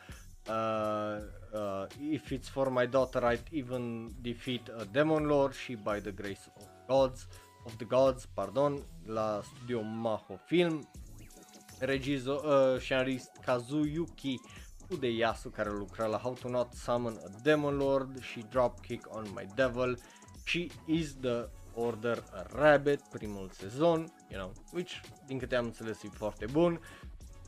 [0.50, 6.00] Uh, uh, if it's for my daughter I'd even defeat a demon lord și by
[6.00, 7.28] the grace of gods
[7.64, 10.90] of the gods, pardon, la studio Maho Film.
[11.80, 14.40] Regizor, uh, scenarist Kazuyuki
[14.90, 19.48] Udeyasu care lucra la How to Not Summon a Demon Lord și Dropkick on My
[19.56, 20.00] Devil
[20.44, 24.00] și Is the Order a Rabbit, primul sezon,
[24.30, 26.80] you know, which din câte am înțeles e foarte bun,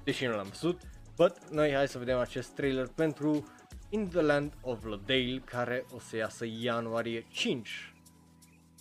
[0.04, 0.82] deși nu l-am văzut,
[1.16, 3.46] but noi hai să vedem acest trailer pentru
[3.90, 7.94] In the Land of Lodale, care o să iasă ianuarie 5.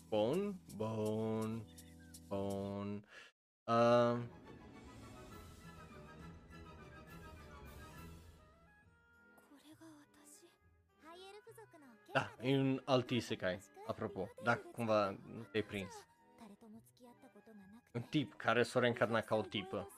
[0.08, 1.62] Bun, bun,
[2.28, 3.04] bun.
[3.64, 4.18] Uh,
[12.14, 15.16] Da, e un alt isekai, apropo, dacă cumva
[15.50, 15.94] te-ai prins.
[17.92, 19.88] Un tip care s-a reîncarnat ca o tipă.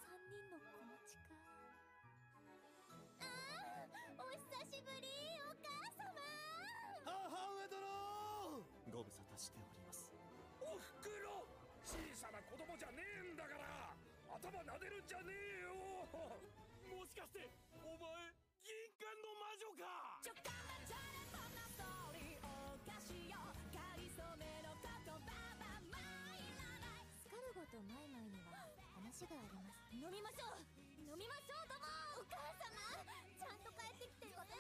[27.77, 28.57] とマイマイには
[28.97, 29.93] 話があります。
[29.93, 31.13] 飲みましょう。
[31.13, 31.85] 飲みましょうとも
[32.17, 32.73] お母様。
[33.37, 34.57] ちゃんと帰ってきてよね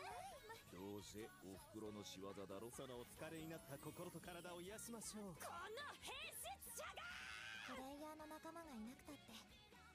[0.68, 5.40] どうせおふくろの仕業だろそのお疲れになった心と体を癒しましょう。
[5.40, 7.00] この変質者が。
[7.72, 9.32] プレイヤーの仲間がいなくたって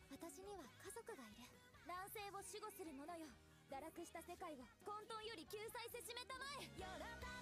[0.10, 1.46] 私には家族がいる。
[1.86, 3.30] 乱世を守護する者よ。
[3.70, 6.66] 堕落した世界を混沌より救済せしめたまえ。
[6.74, 6.90] 喜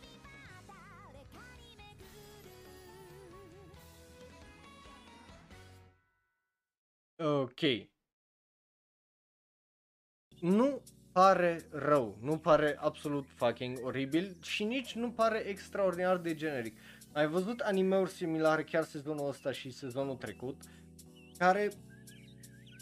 [0.03, 0.27] びま
[0.67, 2.38] 誰かに巡る
[7.23, 7.59] Ok.
[10.39, 10.81] Nu
[11.11, 16.77] pare rău, nu pare absolut fucking oribil și nici nu pare extraordinar de generic.
[17.13, 20.61] Ai văzut animeuri similare chiar sezonul ăsta și sezonul trecut,
[21.37, 21.71] care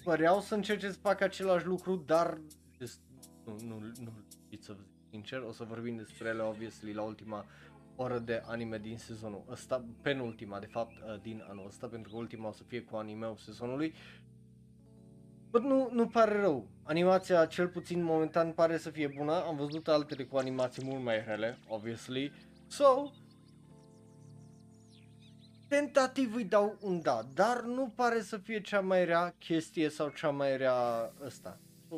[0.04, 2.42] păreau să încerce să facă același lucru, dar
[2.80, 3.00] just,
[3.46, 4.12] nu, nu, nu
[4.46, 7.46] știți să vă zic sincer, o să vorbim despre ele obviously la ultima
[8.00, 12.18] oră de anime din sezonul ăsta, penultima de fapt uh, din anul ăsta, pentru că
[12.18, 13.94] ultima o să fie cu animeul sezonului
[15.50, 16.68] Bă, nu, nu pare rău.
[16.84, 19.44] Animația, cel puțin momentan, pare să fie bună.
[19.46, 22.32] Am văzut altele cu animații mult mai rele, obviously.
[22.68, 23.12] So,
[25.68, 30.10] tentativ îi dau un da, dar nu pare să fie cea mai rea chestie sau
[30.10, 31.60] cea mai rea ăsta.
[31.90, 31.96] So,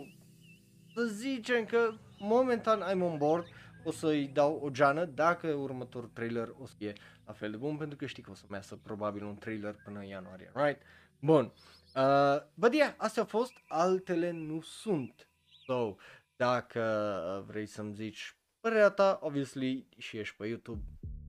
[0.96, 3.46] să zicem că momentan I'm on board,
[3.84, 6.94] o să-i dau o geană dacă următorul trailer o să fie
[7.26, 9.76] la fel de bun, pentru că știi că o să mai iasă probabil un trailer
[9.84, 10.82] până în ianuarie, right?
[11.20, 11.54] Bun.
[11.96, 15.30] Uh, but yeah, astea au fost, altele nu sunt.
[15.66, 15.96] So,
[16.36, 16.82] dacă
[17.38, 20.82] uh, vrei să-mi zici părerea ta, obviously, și ești pe YouTube,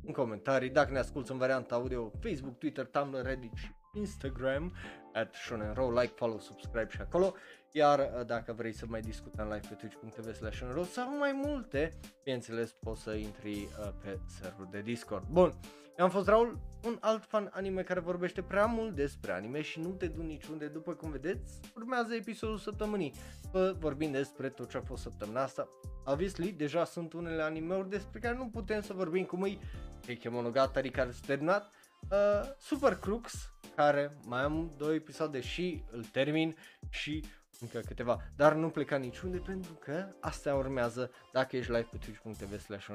[0.05, 4.73] în comentarii, dacă ne asculti în varianta audio, Facebook, Twitter, Tumblr, Reddit și Instagram,
[5.13, 7.35] at Shonenro, like, follow, subscribe și acolo.
[7.73, 11.93] Iar uh, dacă vrei să mai discutăm live pe twitch.tv slash Shonenro sau mai multe,
[12.25, 15.27] bineînțeles poți să intri uh, pe serverul de Discord.
[15.31, 15.55] Bun,
[15.99, 19.81] eu am fost Raul, un alt fan anime care vorbește prea mult despre anime și
[19.81, 23.15] nu te du niciunde, după cum vedeți, urmează episodul săptămânii,
[23.51, 25.69] Bă, vorbim despre tot ce a fost săptămâna asta.
[26.05, 29.59] Obviously, deja sunt unele animeuri despre care nu putem să vorbim, cum e
[30.01, 31.71] Keike Monogatari care s-a terminat,
[32.11, 36.57] uh, Super Crux, care mai am două episoade și îl termin
[36.89, 37.25] și
[37.61, 42.59] încă câteva, dar nu pleca niciunde pentru că astea urmează dacă ești live pe twitch.tv
[42.59, 42.87] slash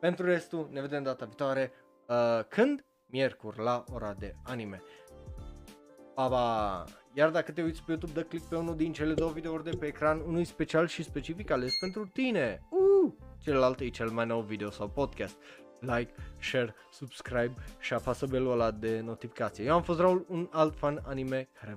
[0.00, 1.72] Pentru restul, ne vedem data viitoare,
[2.08, 2.84] uh, când?
[3.06, 4.82] Miercuri la ora de anime.
[6.14, 6.84] Pa, pa!
[7.12, 9.76] Iar dacă te uiți pe YouTube, dă click pe unul din cele două videouri de
[9.76, 12.60] pe ecran, unul special și specific ales pentru tine.
[12.70, 13.12] Uh!
[13.38, 15.36] Celălalt e cel mai nou video sau podcast.
[15.80, 19.64] Like, share, subscribe și apasă belul ăla de notificație.
[19.64, 21.76] Eu am fost Raul, un alt fan anime care